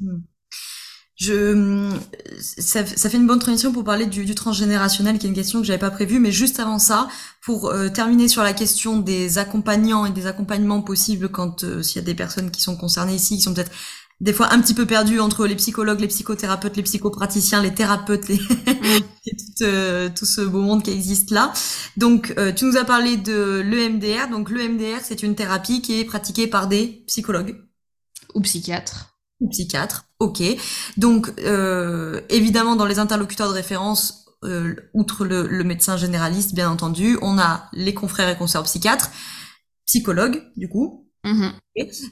[0.00, 0.20] Hmm
[1.20, 1.90] je,
[2.40, 5.60] ça, ça, fait une bonne transition pour parler du, du, transgénérationnel, qui est une question
[5.60, 7.08] que j'avais pas prévue, mais juste avant ça,
[7.42, 11.96] pour euh, terminer sur la question des accompagnants et des accompagnements possibles quand euh, s'il
[11.96, 13.70] y a des personnes qui sont concernées ici, qui sont peut-être
[14.22, 18.26] des fois un petit peu perdues entre les psychologues, les psychothérapeutes, les psychopraticiens, les thérapeutes,
[18.28, 18.36] les...
[19.26, 21.52] et tout, euh, tout, ce beau monde qui existe là.
[21.98, 24.30] Donc, tu nous as parlé de l'EMDR.
[24.30, 27.56] Donc, l'EMDR, c'est une thérapie qui est pratiquée par des psychologues
[28.34, 29.10] ou psychiatres
[29.48, 30.42] psychiatre, ok.
[30.96, 36.70] Donc, euh, évidemment, dans les interlocuteurs de référence, euh, outre le, le, médecin généraliste, bien
[36.70, 39.10] entendu, on a les confrères et consoeurs psychiatres,
[39.86, 41.06] psychologues, du coup.
[41.24, 41.52] Mm-hmm.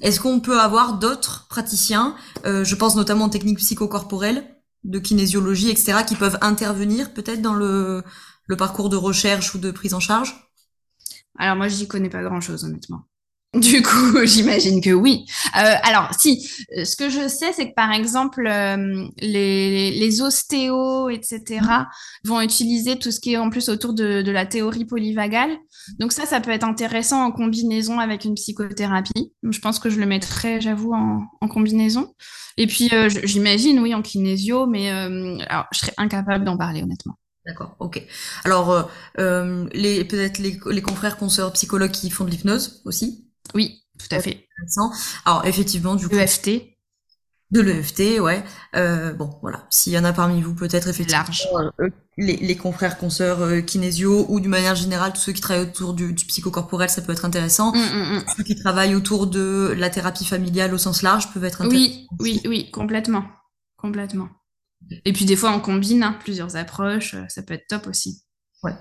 [0.02, 2.14] Est-ce qu'on peut avoir d'autres praticiens,
[2.44, 4.44] euh, je pense notamment aux techniques psychocorporelles,
[4.84, 8.04] de kinésiologie, etc., qui peuvent intervenir peut-être dans le,
[8.46, 10.50] le parcours de recherche ou de prise en charge?
[11.38, 13.06] Alors moi, j'y connais pas grand-chose, honnêtement.
[13.54, 15.24] Du coup, j'imagine que oui.
[15.56, 16.46] Euh, alors, si,
[16.84, 21.60] ce que je sais, c'est que par exemple, euh, les, les ostéos, etc.,
[22.24, 25.56] vont utiliser tout ce qui est en plus autour de, de, la théorie polyvagale.
[25.98, 29.32] Donc ça, ça peut être intéressant en combinaison avec une psychothérapie.
[29.42, 32.12] Je pense que je le mettrais, j'avoue, en, en, combinaison.
[32.58, 36.82] Et puis, euh, j'imagine, oui, en kinésio, mais euh, alors, je serais incapable d'en parler,
[36.82, 37.14] honnêtement.
[37.46, 38.02] D'accord, ok.
[38.44, 43.82] Alors, euh, les peut-être les, les confrères, consoeurs, psychologues qui font de l'hypnose aussi oui,
[43.98, 44.46] tout à fait.
[45.24, 46.16] Alors effectivement, du coup.
[46.16, 46.78] EFT.
[47.50, 48.44] De l'EFT, ouais.
[48.76, 49.66] Euh, bon, voilà.
[49.70, 54.26] S'il y en a parmi vous, peut-être effectivement euh, les, les, confrères, consoeurs euh, kinésio
[54.28, 57.24] ou d'une manière générale, tous ceux qui travaillent autour du, du psychocorporel, ça peut être
[57.24, 57.72] intéressant.
[57.72, 58.24] Mm, mm, mm.
[58.36, 62.06] Ceux qui travaillent autour de la thérapie familiale au sens large peuvent être intéressants.
[62.20, 63.24] Oui, oui, oui, complètement,
[63.78, 64.28] complètement.
[65.06, 68.24] Et puis des fois, on combine hein, plusieurs approches, ça peut être top aussi.
[68.62, 68.74] Ouais.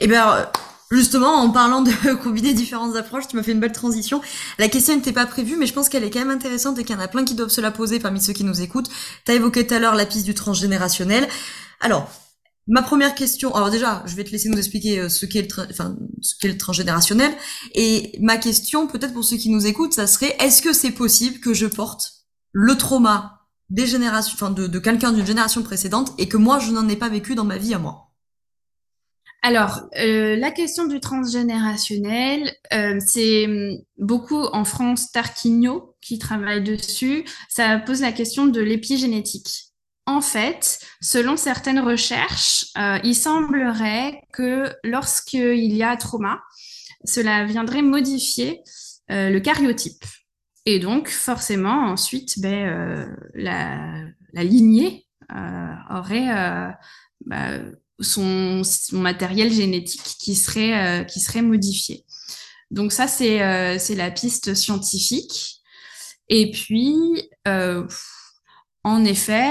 [0.00, 0.50] Eh bien,
[0.92, 4.20] Justement, en parlant de combiner différentes approches, tu m'as fait une belle transition.
[4.58, 6.96] La question n'était pas prévue, mais je pense qu'elle est quand même intéressante et qu'il
[6.96, 8.90] y en a plein qui doivent se la poser parmi ceux qui nous écoutent.
[9.24, 11.28] Tu as évoqué tout à l'heure la piste du transgénérationnel.
[11.78, 12.10] Alors,
[12.66, 16.58] ma première question, alors déjà, je vais te laisser nous expliquer euh, ce qu'est le,
[16.58, 17.32] transgénérationnel.
[17.76, 21.38] Et ma question, peut-être pour ceux qui nous écoutent, ça serait, est-ce que c'est possible
[21.38, 26.36] que je porte le trauma des générations, enfin, de quelqu'un d'une génération précédente et que
[26.36, 28.09] moi, je n'en ai pas vécu dans ma vie à moi?
[29.42, 36.62] Alors, euh, la question du transgénérationnel, euh, c'est hum, beaucoup en France Tarquinho qui travaille
[36.62, 37.24] dessus.
[37.48, 39.72] Ça pose la question de l'épigénétique.
[40.04, 46.42] En fait, selon certaines recherches, euh, il semblerait que lorsqu'il y a trauma,
[47.04, 48.60] cela viendrait modifier
[49.08, 50.04] le cariotype.
[50.66, 55.08] Et donc, forcément, ensuite, ben, la, la, lignée
[55.90, 56.28] aurait
[57.26, 57.58] bah,
[58.00, 62.04] son, matériel génétique qui serait, euh, qui serait modifié.
[62.70, 65.60] Donc ça, c'est euh, la piste scientifique.
[66.28, 67.86] Et puis, euh,
[68.84, 69.50] en effet,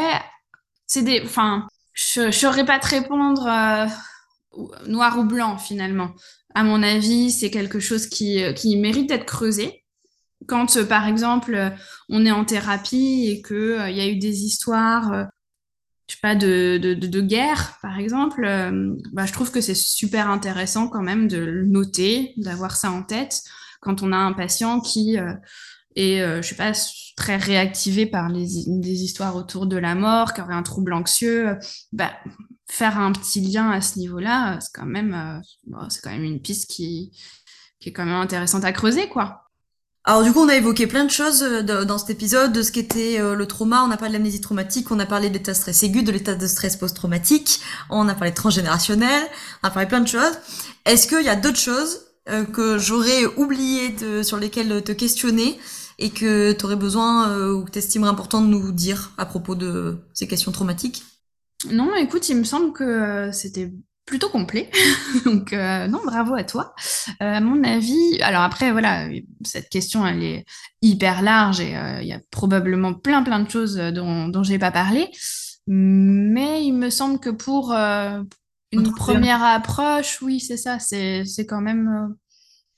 [0.88, 1.22] c'est des...
[1.24, 3.46] Enfin, je ne saurais pas te répondre
[4.88, 6.12] noir ou blanc, finalement.
[6.56, 9.84] À mon avis, c'est quelque chose qui, qui mérite d'être creusé.
[10.48, 11.74] Quand, par exemple,
[12.08, 15.28] on est en thérapie et qu'il il y a eu des histoires
[16.10, 19.76] je sais pas, de, de, de, guerre, par exemple, euh, bah, je trouve que c'est
[19.76, 23.44] super intéressant quand même de le noter, d'avoir ça en tête
[23.80, 25.34] quand on a un patient qui euh,
[25.96, 26.72] est, euh, je sais pas,
[27.16, 31.56] très réactivé par les, histoires autour de la mort, qui aurait un trouble anxieux.
[31.92, 32.12] Bah,
[32.68, 35.42] faire un petit lien à ce niveau-là, c'est quand même,
[35.90, 37.12] c'est quand même une piste qui,
[37.80, 39.49] qui est quand même intéressante à creuser, quoi.
[40.10, 43.20] Alors du coup, on a évoqué plein de choses dans cet épisode, de ce qu'était
[43.20, 45.84] le trauma, on a parlé de l'amnésie traumatique, on a parlé de l'état de stress
[45.84, 49.22] aigu, de l'état de stress post-traumatique, on a parlé transgénérationnel,
[49.62, 50.40] on a parlé plein de choses.
[50.86, 55.60] Est-ce qu'il y a d'autres choses que j'aurais oublié sur lesquelles te questionner
[56.00, 59.28] et que tu aurais besoin euh, ou que tu estimerais important de nous dire à
[59.28, 61.04] propos de ces questions traumatiques?
[61.70, 63.72] Non, écoute, il me semble que euh, c'était
[64.10, 64.70] plutôt complet.
[65.26, 66.74] Donc, euh, non, bravo à toi.
[67.20, 69.08] à mon avis, alors après, voilà,
[69.46, 70.46] cette question, elle est
[70.82, 74.60] hyper large et il y a probablement plein, plein de choses dont, dont je n'ai
[74.60, 75.10] pas parlé.
[75.68, 82.16] Mais il me semble que pour une première approche, oui, c'est ça, c'est quand même,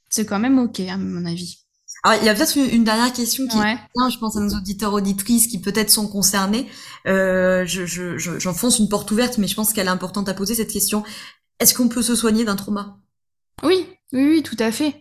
[0.09, 1.60] c'est quand même OK, à mon avis.
[2.03, 3.77] Alors, il y a peut-être une, dernière question qui est
[4.09, 6.67] je pense à nos auditeurs auditrices qui peut-être sont concernés.
[7.07, 10.55] Euh, je, je, j'enfonce une porte ouverte, mais je pense qu'elle est importante à poser
[10.55, 11.03] cette question.
[11.59, 12.97] Est-ce qu'on peut se soigner d'un trauma?
[13.63, 14.99] Oui, oui, oui, tout à fait.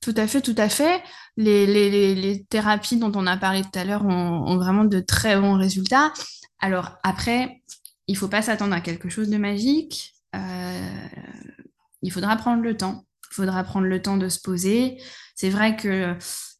[0.00, 1.02] Tout à fait, tout à fait.
[1.36, 5.38] Les, les, les, thérapies dont on a parlé tout à l'heure ont, vraiment de très
[5.38, 6.12] bons résultats.
[6.60, 7.62] Alors après,
[8.06, 10.14] il faut pas s'attendre à quelque chose de magique.
[10.36, 11.08] Euh,
[12.02, 13.05] il faudra prendre le temps.
[13.30, 14.98] Il faudra prendre le temps de se poser.
[15.34, 16.16] C'est vrai que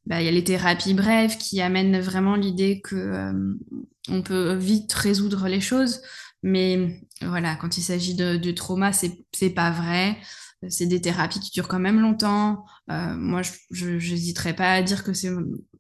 [0.07, 3.55] bah, il y a les thérapies brèves qui amènent vraiment l'idée que euh,
[4.09, 6.01] on peut vite résoudre les choses,
[6.45, 10.17] mais voilà, quand il s'agit de, de, trauma, c'est pas vrai.
[10.69, 12.65] C'est des thérapies qui durent quand même longtemps.
[12.91, 15.31] Euh, moi, je n'hésiterais pas à dire que c'est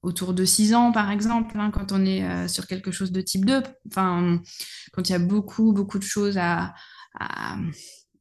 [0.02, 3.20] autour de six ans, par exemple, hein, quand on est euh, sur quelque chose de
[3.20, 3.62] type 2.
[3.88, 4.40] Enfin,
[4.92, 6.74] quand il y a beaucoup, beaucoup de choses à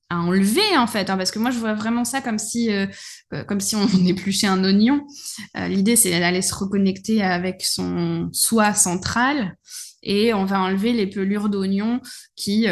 [0.10, 2.86] à enlever en fait, hein, parce que moi je vois vraiment ça comme si, euh,
[3.34, 5.06] euh, comme si on épluchait un oignon.
[5.58, 9.58] Euh, l'idée c'est d'aller se reconnecter avec son soi central
[10.04, 12.00] et on va enlever les pelures d'oignon
[12.36, 12.68] qui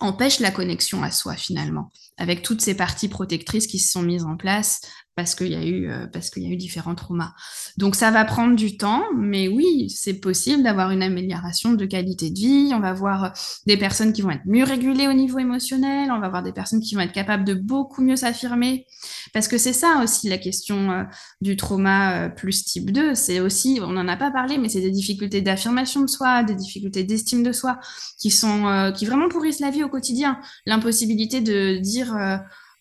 [0.00, 4.24] empêchent la connexion à soi finalement, avec toutes ces parties protectrices qui se sont mises
[4.24, 4.80] en place
[5.18, 7.34] parce qu'il y a eu euh, parce qu'il y a eu différents traumas.
[7.76, 12.30] Donc ça va prendre du temps, mais oui, c'est possible d'avoir une amélioration de qualité
[12.30, 12.70] de vie.
[12.72, 13.28] On va voir euh,
[13.66, 16.12] des personnes qui vont être mieux régulées au niveau émotionnel.
[16.12, 18.86] On va voir des personnes qui vont être capables de beaucoup mieux s'affirmer,
[19.32, 21.02] parce que c'est ça aussi la question euh,
[21.40, 23.16] du trauma plus type 2.
[23.16, 26.54] C'est aussi, on n'en a pas parlé, mais c'est des difficultés d'affirmation de soi, des
[26.54, 27.80] difficultés d'estime de soi
[28.20, 30.38] qui sont qui vraiment pourrissent la vie au quotidien.
[30.64, 32.16] L'impossibilité de dire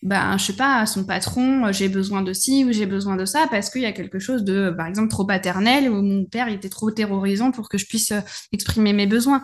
[0.03, 3.25] ben, je sais pas, son patron, euh, j'ai besoin de ci ou j'ai besoin de
[3.25, 6.49] ça parce qu'il y a quelque chose de, par exemple, trop paternel où mon père
[6.49, 9.43] était trop terrorisant pour que je puisse euh, exprimer mes besoins.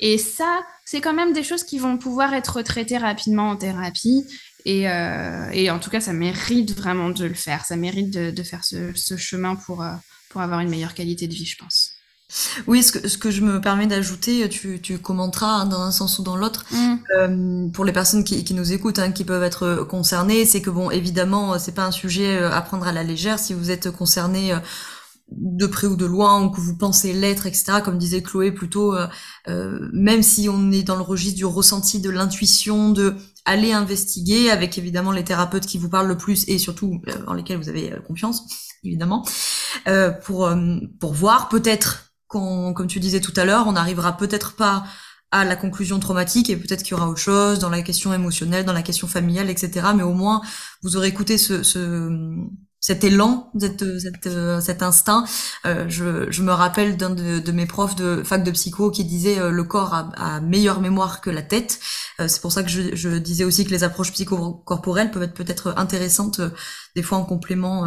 [0.00, 4.24] Et ça, c'est quand même des choses qui vont pouvoir être traitées rapidement en thérapie.
[4.64, 7.66] Et, euh, et en tout cas, ça mérite vraiment de le faire.
[7.66, 9.84] Ça mérite de, de faire ce, ce chemin pour,
[10.30, 11.89] pour avoir une meilleure qualité de vie, je pense.
[12.66, 15.90] Oui, ce que, ce que je me permets d'ajouter, tu, tu commenteras hein, dans un
[15.90, 16.94] sens ou dans l'autre, mm.
[17.18, 20.70] euh, pour les personnes qui, qui nous écoutent, hein, qui peuvent être concernées, c'est que
[20.70, 23.38] bon, évidemment, c'est pas un sujet euh, à prendre à la légère.
[23.38, 24.58] Si vous êtes concerné euh,
[25.32, 28.94] de près ou de loin, ou que vous pensez l'être, etc., comme disait Chloé, plutôt,
[28.94, 33.14] euh, même si on est dans le registre du ressenti, de l'intuition, de
[33.44, 37.58] aller investiguer, avec évidemment les thérapeutes qui vous parlent le plus et surtout en lesquels
[37.58, 38.44] vous avez confiance,
[38.84, 39.24] évidemment,
[40.24, 40.52] pour
[40.98, 44.84] pour voir peut-être comme tu disais tout à l'heure, on n'arrivera peut-être pas
[45.32, 48.64] à la conclusion traumatique et peut-être qu'il y aura autre chose dans la question émotionnelle,
[48.64, 49.88] dans la question familiale, etc.
[49.94, 50.40] Mais au moins,
[50.82, 52.10] vous aurez écouté ce, ce
[52.80, 54.28] cet élan, cette, cette,
[54.62, 55.24] cet instinct.
[55.66, 59.38] Euh, je, je, me rappelle d'un de, mes profs de fac de psycho qui disait
[59.38, 61.78] euh, le corps a, a, meilleure mémoire que la tête.
[62.20, 65.34] Euh, c'est pour ça que je, je, disais aussi que les approches psychocorporelles peuvent être
[65.34, 66.40] peut-être intéressantes
[66.96, 67.84] des fois en complément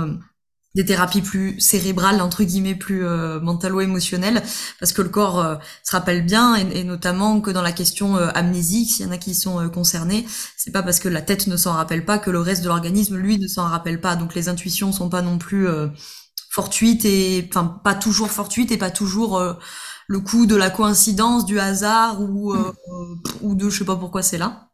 [0.76, 4.42] des thérapies plus cérébrales entre guillemets plus euh, mentalo-émotionnelles
[4.80, 8.30] parce que le corps euh, se rappelle bien et, notamment que dans la question euh,
[8.34, 10.26] amnésique s'il y en a qui sont euh, concernés
[10.58, 13.18] c'est pas parce que la tête ne s'en rappelle pas que le reste de l'organisme
[13.18, 15.68] lui ne s'en rappelle pas donc les intuitions sont pas non plus
[16.50, 19.42] fortuites et enfin pas toujours fortuites et pas toujours
[20.08, 22.56] le coup de la coïncidence du hasard ou
[23.42, 24.70] ou de je sais pas pourquoi c'est là.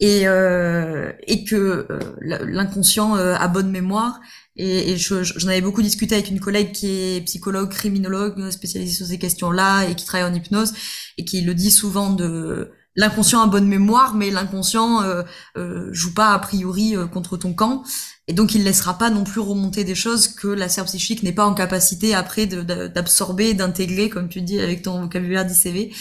[0.00, 1.86] Et et que
[2.20, 4.20] l'inconscient a bonne mémoire
[4.56, 9.06] et, et j'en avais beaucoup discuté avec une collègue qui est psychologue, criminologue, spécialisée sur
[9.06, 10.72] ces questions-là et qui travaille en hypnose
[11.18, 15.22] et qui le dit souvent de l'inconscient a bonne mémoire, mais l'inconscient euh,
[15.56, 17.84] euh, joue pas a priori euh, contre ton camp.
[18.28, 21.32] Et donc il laissera pas non plus remonter des choses que la sphère psychique n'est
[21.32, 25.92] pas en capacité après d'absorber, d'intégrer, comme tu dis avec ton vocabulaire d'ICV.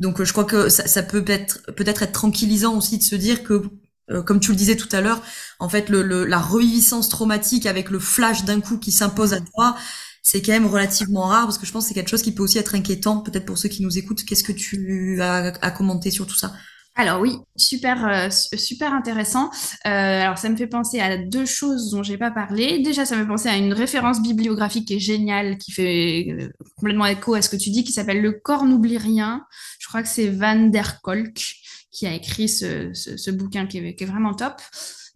[0.00, 3.44] Donc je crois que ça, ça peut être peut-être être tranquillisant aussi de se dire
[3.44, 3.62] que
[4.10, 5.22] euh, comme tu le disais tout à l'heure,
[5.60, 9.76] en fait, le, la reviviscence traumatique avec le flash d'un coup qui s'impose à toi,
[10.22, 12.42] c'est quand même relativement rare parce que je pense que c'est quelque chose qui peut
[12.42, 14.24] aussi être inquiétant, peut-être pour ceux qui nous écoutent.
[14.24, 16.52] Qu'est-ce que tu as à commenter sur tout ça?
[16.96, 19.50] Alors oui, super, euh, super intéressant.
[19.86, 19.88] Euh,
[20.22, 22.80] alors ça me fait penser à deux choses dont j'ai pas parlé.
[22.80, 26.48] Déjà, ça me fait penser à une référence bibliographique qui est géniale, qui fait euh,
[26.76, 29.46] complètement écho à ce que tu dis, qui s'appelle Le corps n'oublie rien.
[29.90, 31.56] Je crois que c'est Van der Kolk
[31.90, 34.62] qui a écrit ce, bouquin qui est, vraiment top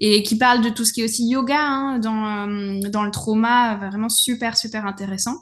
[0.01, 3.77] et qui parle de tout ce qui est aussi yoga hein, dans, dans le trauma,
[3.77, 5.37] vraiment super, super intéressant.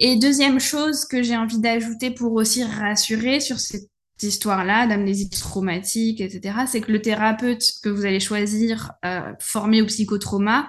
[0.00, 3.88] Et deuxième chose que j'ai envie d'ajouter pour aussi rassurer sur cette
[4.20, 9.86] histoire-là d'amnésie traumatique, etc., c'est que le thérapeute que vous allez choisir euh, formé au
[9.86, 10.68] psychotrauma,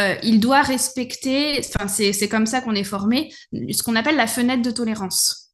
[0.00, 4.62] euh, il doit respecter, c'est comme ça qu'on est formé, ce qu'on appelle la fenêtre
[4.62, 5.47] de tolérance.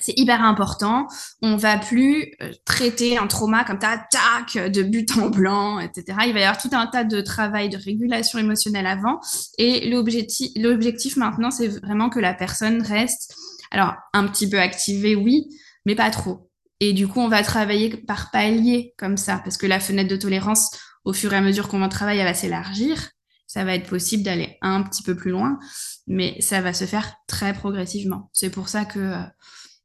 [0.00, 1.08] C'est hyper important.
[1.42, 6.18] On va plus euh, traiter un trauma comme ça, tac, de but en blanc, etc.
[6.26, 9.20] Il va y avoir tout un tas de travail de régulation émotionnelle avant.
[9.58, 13.34] Et l'objectif, maintenant, c'est vraiment que la personne reste,
[13.70, 15.48] alors un petit peu activée, oui,
[15.84, 16.50] mais pas trop.
[16.80, 20.16] Et du coup, on va travailler par palier comme ça, parce que la fenêtre de
[20.16, 20.70] tolérance,
[21.04, 23.10] au fur et à mesure qu'on va travailler, elle va s'élargir.
[23.46, 25.58] Ça va être possible d'aller un petit peu plus loin,
[26.06, 28.30] mais ça va se faire très progressivement.
[28.32, 29.22] C'est pour ça que euh,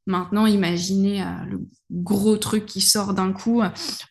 [0.06, 3.62] maintenant, imaginez euh, le gros truc qui sort d'un coup.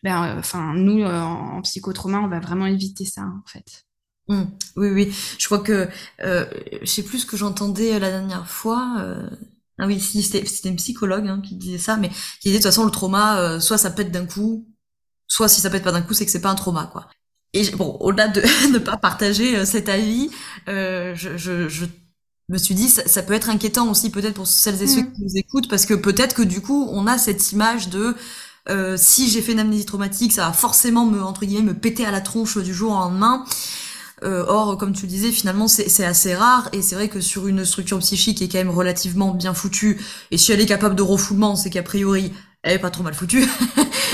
[0.02, 3.84] ben, euh, enfin, nous, en, psychotrauma, on va vraiment éviter ça, en fait.
[4.28, 4.42] Mmh.
[4.76, 5.14] oui, oui.
[5.38, 5.88] Je crois que
[6.18, 9.24] je sais plus ce que j'entendais la dernière fois.
[9.78, 12.84] Ah oui, c'était une psychologue hein, qui disait ça, mais qui disait de toute façon
[12.84, 14.66] le trauma, euh, soit ça pète d'un coup,
[15.28, 17.08] soit si ça pète pas d'un coup, c'est que c'est pas un trauma, quoi.
[17.52, 18.40] Et bon, au-delà de
[18.72, 20.30] ne pas partager euh, cet avis,
[20.68, 21.84] euh, je, je, je,
[22.48, 25.12] me suis dit ça, ça peut être inquiétant aussi peut-être pour celles et ceux mm.
[25.12, 28.14] qui nous écoutent, parce que peut-être que du coup on a cette image de
[28.68, 32.04] euh, si j'ai fait une amnésie traumatique, ça va forcément me entre guillemets me péter
[32.04, 33.44] à la tronche du jour au lendemain.
[34.22, 37.48] Euh, or, comme tu le disais, finalement, c'est assez rare, et c'est vrai que sur
[37.48, 40.94] une structure psychique qui est quand même relativement bien foutue, et si elle est capable
[40.94, 42.32] de refoulement, c'est qu'a priori,
[42.62, 43.46] elle est pas trop mal foutue.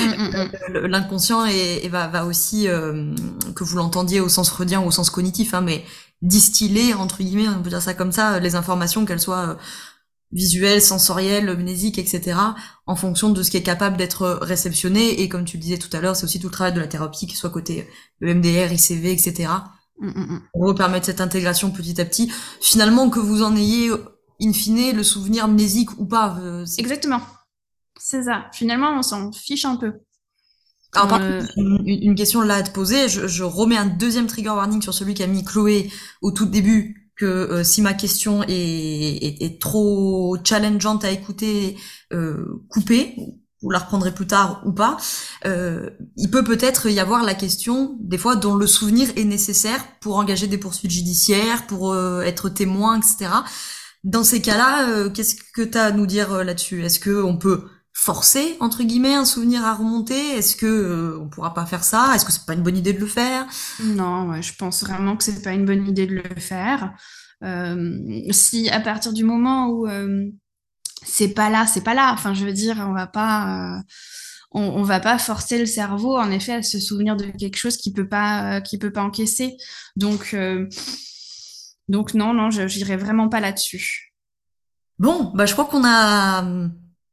[0.01, 0.87] Mm, mm, mm.
[0.87, 3.15] L'inconscient et, va, va aussi, euh,
[3.55, 5.85] que vous l'entendiez au sens freudien ou au sens cognitif, hein, mais
[6.23, 9.55] distiller, entre guillemets, on peut dire ça comme ça, les informations, qu'elles soient euh,
[10.33, 12.39] visuelles, sensorielles, mnésiques, etc.,
[12.87, 15.21] en fonction de ce qui est capable d'être réceptionné.
[15.21, 16.87] Et comme tu le disais tout à l'heure, c'est aussi tout le travail de la
[16.87, 17.87] thérapie, qui soit côté
[18.23, 19.51] EMDR, ICV, etc.,
[20.03, 20.75] Mm, mm, mm.
[20.75, 22.33] Permettre cette intégration petit à petit.
[22.61, 23.91] Finalement, que vous en ayez,
[24.41, 26.37] in fine, le souvenir mnésique ou pas.
[26.41, 27.21] Euh, Exactement.
[27.99, 28.47] C'est ça.
[28.53, 29.93] Finalement, on s'en fiche un peu.
[30.95, 31.41] Alors, euh,
[31.87, 33.09] une, question là à te poser.
[33.09, 35.91] Je, remets un deuxième trigger warning sur celui qu'a mis Chloé
[36.21, 36.99] au tout début.
[37.15, 41.77] Que euh, si ma question est, trop challengeante à écouter,
[42.13, 43.17] euh, coupez
[43.63, 44.97] vous la reprendrez plus tard ou pas,
[45.47, 49.85] euh, il peut peut-être y avoir la question, des fois, dont le souvenir est nécessaire
[50.01, 53.31] pour engager des poursuites judiciaires, pour euh, être témoin, etc.
[54.03, 56.85] Dans ces cas-là, qu'est-ce que tu as à nous dire là-dessus?
[56.85, 61.55] Est-ce que on peut forcer entre guillemets un souvenir à remonter Est-ce que on pourra
[61.55, 62.13] pas faire ça?
[62.15, 63.47] Est-ce que c'est pas une bonne idée de le faire?
[63.83, 66.93] Non, ouais, je pense vraiment que c'est pas une bonne idée de le faire.
[68.31, 69.87] si à partir du moment où
[71.05, 72.13] c'est pas là, c'est pas là.
[72.13, 73.83] Enfin, je veux dire, on va pas, euh,
[74.53, 77.93] on, va pas forcer le cerveau, en effet, à se souvenir de quelque chose qui
[77.93, 79.57] peut pas, euh, qui peut pas encaisser.
[79.97, 80.69] Donc, euh,
[81.89, 84.13] donc non, non, je j'irai vraiment pas là-dessus.
[84.99, 86.45] Bon, bah je crois qu'on a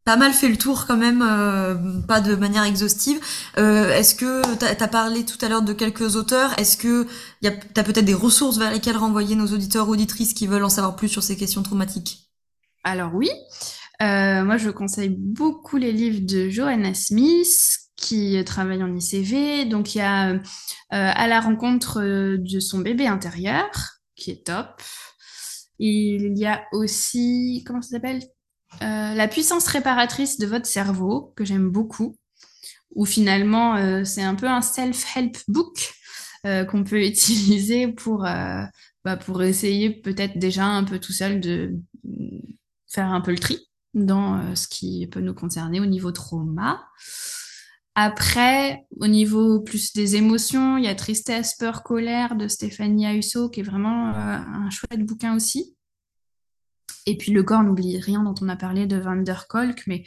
[0.10, 1.20] pas mal fait le tour quand même,
[2.08, 3.20] pas de manière exhaustive.
[3.58, 6.58] Est-ce que tu as parlé tout à l'heure de quelques auteurs?
[6.58, 7.06] Est-ce que
[7.44, 10.96] tu as peut-être des ressources vers lesquelles renvoyer nos auditeurs auditrices qui veulent en savoir
[10.96, 12.28] plus sur ces questions traumatiques?
[12.84, 13.30] Alors oui,
[14.02, 19.66] euh, moi, je conseille beaucoup les livres de Johanna Smith, qui travaille en ICV.
[19.66, 20.40] Donc, il y a euh,
[20.90, 23.70] À la rencontre de son bébé intérieur,
[24.16, 24.82] qui est top.
[25.78, 28.24] Il y a aussi, comment ça s'appelle?
[28.82, 32.16] Euh, La puissance réparatrice de votre cerveau, que j'aime beaucoup,
[32.96, 35.94] où finalement, c'est un peu un self-help book
[36.44, 41.76] qu'on peut utiliser pour, bah, pour essayer peut-être déjà un peu tout seul de
[42.88, 46.88] faire un peu le tri dans euh, ce qui peut nous concerner au niveau trauma.
[47.96, 53.50] Après, au niveau plus des émotions, il y a Tristesse, peur, colère de Stéphanie Ayuso,
[53.50, 55.76] qui est vraiment euh, un chouette bouquin aussi.
[57.10, 60.04] Et puis Le corps n'oublie rien dont on a parlé de Van der Kolk, mais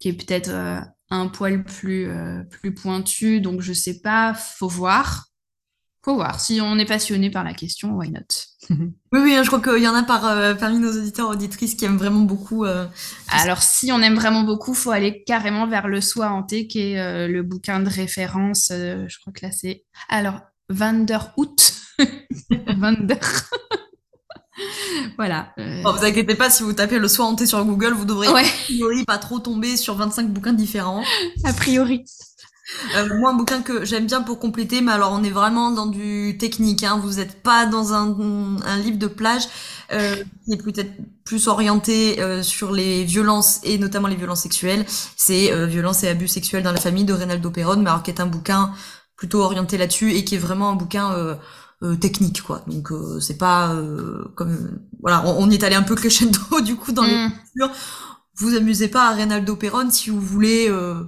[0.00, 0.80] qui est peut-être euh,
[1.10, 2.08] un poil plus,
[2.50, 5.28] plus pointu, donc je sais pas, faut voir
[6.14, 6.40] voir.
[6.40, 8.20] Si on est passionné par la question, why not?
[9.10, 11.74] Oui, oui, hein, je crois qu'il y en a par, euh, parmi nos auditeurs auditrices
[11.74, 12.66] qui aiment vraiment beaucoup.
[12.66, 12.86] Euh,
[13.30, 17.00] Alors, si on aime vraiment beaucoup, faut aller carrément vers le Soi hanté, qui est
[17.00, 18.66] euh, le bouquin de référence.
[18.70, 19.84] je crois que là, c'est.
[20.10, 21.72] Alors, Van der Hout.
[22.76, 23.48] Van der.
[25.16, 25.52] voilà.
[25.82, 28.44] Bon, vous inquiétez pas, si vous tapez le soin hanté sur Google, vous devrez Ouais.
[28.44, 31.02] a priori pas trop tomber sur 25 bouquins différents.
[31.44, 32.04] A priori.
[32.96, 35.86] Euh, moi, un bouquin que j'aime bien pour compléter, mais alors on est vraiment dans
[35.86, 36.84] du technique.
[36.84, 37.00] Hein.
[37.02, 38.14] Vous n'êtes pas dans un,
[38.62, 39.44] un livre de plage
[39.90, 40.92] euh, qui est peut-être
[41.24, 44.84] plus orienté euh, sur les violences et notamment les violences sexuelles.
[45.16, 48.10] C'est euh, Violences et abus sexuels dans la famille de Reynaldo Perron, mais alors qui
[48.10, 48.74] est un bouquin
[49.16, 51.36] plutôt orienté là-dessus et qui est vraiment un bouquin
[51.82, 52.64] euh, technique, quoi.
[52.66, 56.38] Donc euh, c'est pas euh, comme voilà, on, on y est allé un peu crescendo
[56.64, 57.70] du coup dans les Mm.
[58.36, 61.02] vous amusez pas à Reynaldo Perron si vous voulez euh,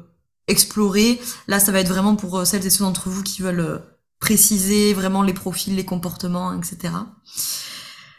[0.49, 1.21] explorer.
[1.49, 3.83] Là, ça va être vraiment pour celles et ceux d'entre vous qui veulent
[4.19, 6.93] préciser vraiment les profils, les comportements, etc.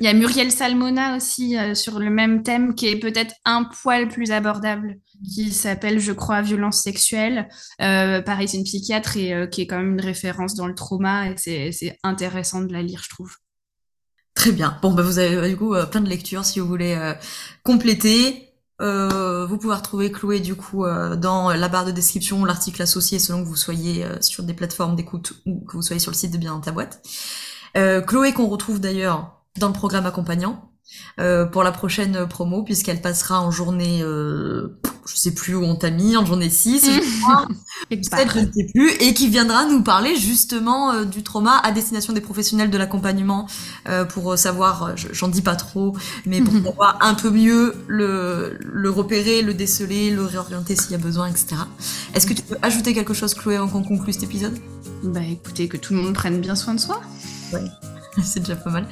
[0.01, 3.65] Il y a Muriel Salmona aussi euh, sur le même thème qui est peut-être un
[3.65, 7.47] poil plus abordable, qui s'appelle, je crois, violence sexuelle.
[7.81, 10.73] Euh, pareil, c'est une psychiatre et euh, qui est quand même une référence dans le
[10.73, 13.35] trauma et c'est intéressant de la lire, je trouve.
[14.33, 14.75] Très bien.
[14.81, 16.97] Bon, bah vous avez euh, du coup euh, plein de lectures si vous voulez
[17.61, 18.47] compléter.
[18.79, 23.47] Vous pouvez retrouver Chloé du coup dans la barre de description l'article associé selon que
[23.47, 26.53] vous soyez sur des plateformes d'écoute ou que vous soyez sur le site de Bien
[26.53, 27.03] dans ta boîte.
[27.75, 30.69] Chloé qu'on retrouve d'ailleurs dans le programme accompagnant
[31.19, 35.75] euh, pour la prochaine promo puisqu'elle passera en journée, euh, je sais plus où on
[35.75, 37.47] t'a mis, en journée 6, je crois,
[37.89, 41.57] Quelque peut-être, je ne sais plus, et qui viendra nous parler justement euh, du trauma
[41.63, 43.47] à destination des professionnels de l'accompagnement
[43.87, 45.95] euh, pour savoir, je- j'en dis pas trop,
[46.25, 50.95] mais pour savoir un peu mieux le, le repérer, le déceler, le réorienter s'il y
[50.95, 51.67] a besoin, etc.
[52.13, 54.57] Est-ce que tu peux ajouter quelque chose, Chloé, avant qu'on conclue cet épisode?
[55.03, 57.01] Bah écoutez, que tout le monde prenne bien soin de soi.
[58.23, 58.85] C'est déjà pas mal.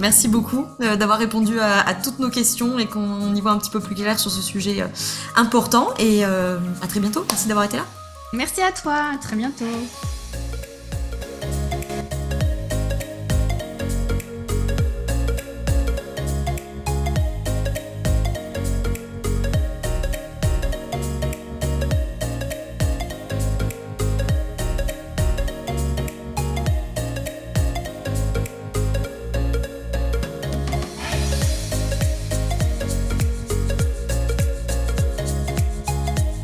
[0.00, 3.70] Merci beaucoup euh, d'avoir répondu à, toutes nos questions et qu'on y voit un petit
[3.70, 4.86] peu plus clair sur ce sujet euh,
[5.36, 5.88] important.
[5.98, 7.24] Et euh, à très bientôt.
[7.30, 7.84] Merci d'avoir été là.
[8.32, 9.64] Merci à toi, à très bientôt.